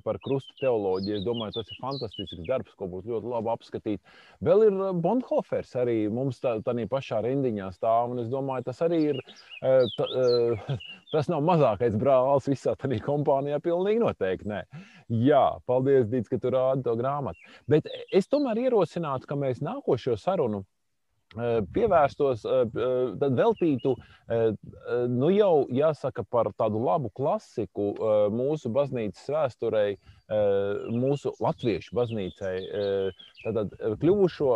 [0.04, 1.18] par krustu teoloģiju.
[1.18, 4.16] Es domāju, tas ir fantastisks darbs, ko būtu ļoti labi apskatīt.
[4.44, 8.14] Vēl ir Bonhofers arī mums tā, tādā pašā rindiņā stāv.
[8.22, 9.22] Es domāju, tas arī ir.
[9.60, 10.08] Ta,
[11.14, 13.60] tas nav mazākais brālis visā tajā kompānijā.
[13.64, 14.50] Pilnīgi noteikti.
[14.50, 14.62] Nē.
[15.24, 17.40] Jā, paldies, Dīts, ka tu rādi to grāmatu.
[17.70, 20.64] Bet es tomēr ierosinātu, ka mēs nākošo sarunu
[21.34, 23.94] pievērstos, eh, eh, tad veltītu,
[25.10, 27.92] nu jau jāsaka, par tādu labu klasiku
[28.32, 29.98] mūsu baznīcas vēsturei,
[30.88, 32.54] mūsu latviešu baznīcai,
[33.44, 34.48] tad kļuvušo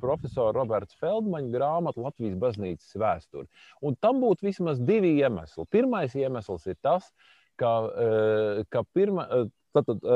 [0.00, 3.48] profesoru Roberts Feldmaņa grāmatu Latvijas baznīcas vēsturi.
[3.82, 5.66] Un tam būtu vismaz divi iemesli.
[5.66, 7.10] Pirmais iemesls ir tas,
[7.58, 7.74] ka,
[8.70, 9.26] ka pirma,
[9.74, 10.06] tātad,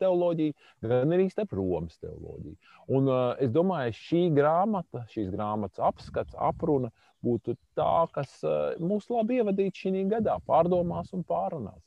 [0.00, 2.56] teoloģiju, gan arī starp Romas teoloģiju.
[2.96, 6.92] Un eh, es domāju, šī grāmata, šīs grāmatas apskats, apruna
[7.24, 8.38] būtu tā, kas
[8.80, 11.82] mūs labi ievadītu šī gadā, pārdomās un pārunās.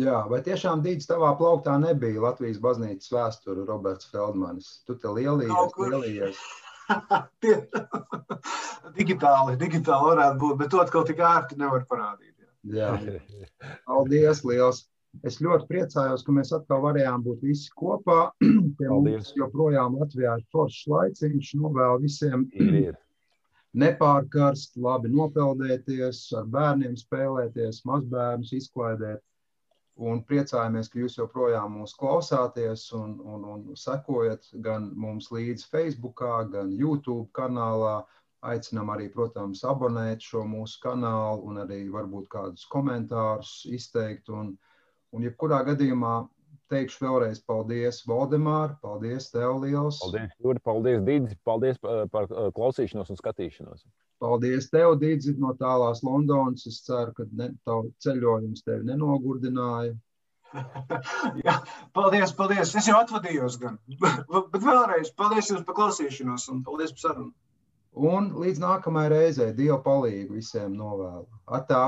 [0.00, 4.80] Jā, vai tiešām Dīdis tavā plauktā nebija Latvijas baznīcas vēsture, Roberts Feldmanis?
[4.88, 6.40] Tu te lielījies, lielījies.
[8.98, 12.34] digitāli, digitāli varētu būt, bet to atkal tik ērti nevar parādīt.
[12.64, 12.96] Jā.
[13.04, 13.20] jā.
[13.88, 14.84] Paldies, liels!
[15.22, 18.32] Es ļoti priecājos, ka mēs atkal varējām būt visi kopā.
[18.78, 18.96] Pie Paldies.
[18.98, 21.52] mums joprojām Latvijā ir foršs laiciņš.
[21.60, 22.96] Novēl visiem Ir, ir.
[23.78, 29.22] nepārkarst, labi nopeldēties, ar bērniem spēlēties, mazbērnus izklaidēt.
[29.94, 36.24] Un priecājamies, ka jūs joprojām mūs klausāties un, un, un sekojat gan mums līdzi Facebook,
[36.50, 38.02] gan YouTube kanālā.
[38.44, 44.28] Aicinām arī, protams, abonēt šo mūsu kanālu un arī varbūt kādus komentārus izteikt.
[44.28, 44.50] Un,
[45.16, 46.16] un jebkurā gadījumā
[46.72, 50.00] teikšu vēlreiz paldies, Valdemār, paldies tev liels.
[50.02, 53.86] Paldies, Juri, paldies, Dīdzi, paldies par, par uh, klausīšanos un skatīšanos.
[54.24, 56.64] Paldies tev, Dīdzi, no tālās Londonas.
[56.70, 59.92] Es ceru, ka ne, tavu ceļojums tevi nenogurdināja.
[61.44, 61.58] Jā,
[61.98, 62.72] paldies, paldies.
[62.80, 63.76] Es jau atvadījos gan.
[64.54, 67.34] Bet vēlreiz paldies jums par klausīšanos un paldies par sarunu.
[67.94, 71.28] Un līdz nākamajai reizei Dievu palīgu visiem novēlu.
[71.58, 71.82] Atā,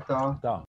[0.00, 0.22] atā.
[0.42, 0.56] Tā.